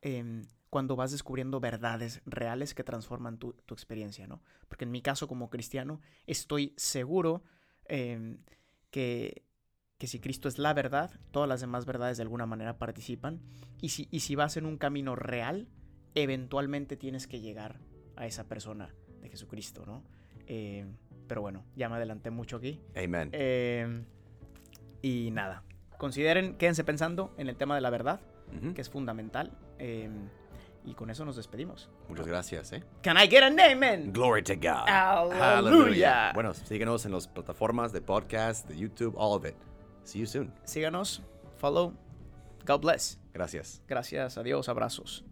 em, 0.00 0.42
cuando 0.70 0.96
vas 0.96 1.12
descubriendo 1.12 1.60
verdades 1.60 2.22
reales 2.24 2.74
que 2.74 2.82
transforman 2.82 3.38
tu, 3.38 3.52
tu 3.52 3.74
experiencia, 3.74 4.26
¿no? 4.26 4.42
Porque 4.68 4.84
en 4.84 4.90
mi 4.90 5.02
caso 5.02 5.28
como 5.28 5.50
cristiano 5.50 6.00
estoy 6.26 6.72
seguro 6.76 7.42
em, 7.84 8.38
que, 8.90 9.44
que 9.98 10.06
si 10.06 10.18
Cristo 10.18 10.48
es 10.48 10.58
la 10.58 10.72
verdad, 10.72 11.10
todas 11.30 11.48
las 11.48 11.60
demás 11.60 11.84
verdades 11.84 12.16
de 12.16 12.22
alguna 12.22 12.46
manera 12.46 12.78
participan. 12.78 13.42
Y 13.80 13.90
si, 13.90 14.08
y 14.10 14.20
si 14.20 14.34
vas 14.34 14.56
en 14.56 14.64
un 14.64 14.78
camino 14.78 15.14
real, 15.14 15.68
eventualmente 16.14 16.96
tienes 16.96 17.26
que 17.26 17.40
llegar 17.40 17.80
a 18.16 18.26
esa 18.26 18.48
persona 18.48 18.94
de 19.20 19.28
Jesucristo, 19.28 19.84
¿no? 19.84 20.04
Eh, 20.46 20.86
pero 21.32 21.40
bueno, 21.40 21.64
ya 21.76 21.88
me 21.88 21.96
adelanté 21.96 22.30
mucho 22.30 22.58
aquí. 22.58 22.78
Amen. 22.94 23.30
Eh, 23.32 24.04
y 25.00 25.30
nada, 25.30 25.62
consideren, 25.96 26.56
quédense 26.58 26.84
pensando 26.84 27.32
en 27.38 27.48
el 27.48 27.56
tema 27.56 27.74
de 27.74 27.80
la 27.80 27.88
verdad, 27.88 28.20
Ujú. 28.54 28.74
que 28.74 28.82
es 28.82 28.90
fundamental. 28.90 29.50
eh, 29.78 30.10
y 30.84 30.92
con 30.92 31.08
eso 31.08 31.24
nos 31.24 31.36
despedimos. 31.36 31.88
Muchas 32.10 32.26
gracias. 32.26 32.72
¿eh? 32.74 32.84
Can 33.02 33.16
I 33.16 33.28
get 33.30 33.42
an 33.44 33.58
amen? 33.58 34.12
Glory 34.12 34.42
to 34.42 34.54
God. 34.56 34.86
Hallelujah. 34.88 36.32
Bueno, 36.34 36.52
síguenos 36.52 37.06
en 37.06 37.12
las 37.12 37.26
plataformas 37.28 37.92
de 37.94 38.02
podcast, 38.02 38.68
de 38.68 38.76
YouTube, 38.76 39.14
all 39.16 39.32
of 39.38 39.46
it. 39.46 39.54
See 40.04 40.18
you 40.20 40.26
soon. 40.26 40.52
Síganos, 40.64 41.22
follow. 41.56 41.94
God 42.66 42.80
bless. 42.82 43.18
Gracias. 43.32 43.80
Gracias, 43.88 44.36
adiós, 44.36 44.68
abrazos. 44.68 45.24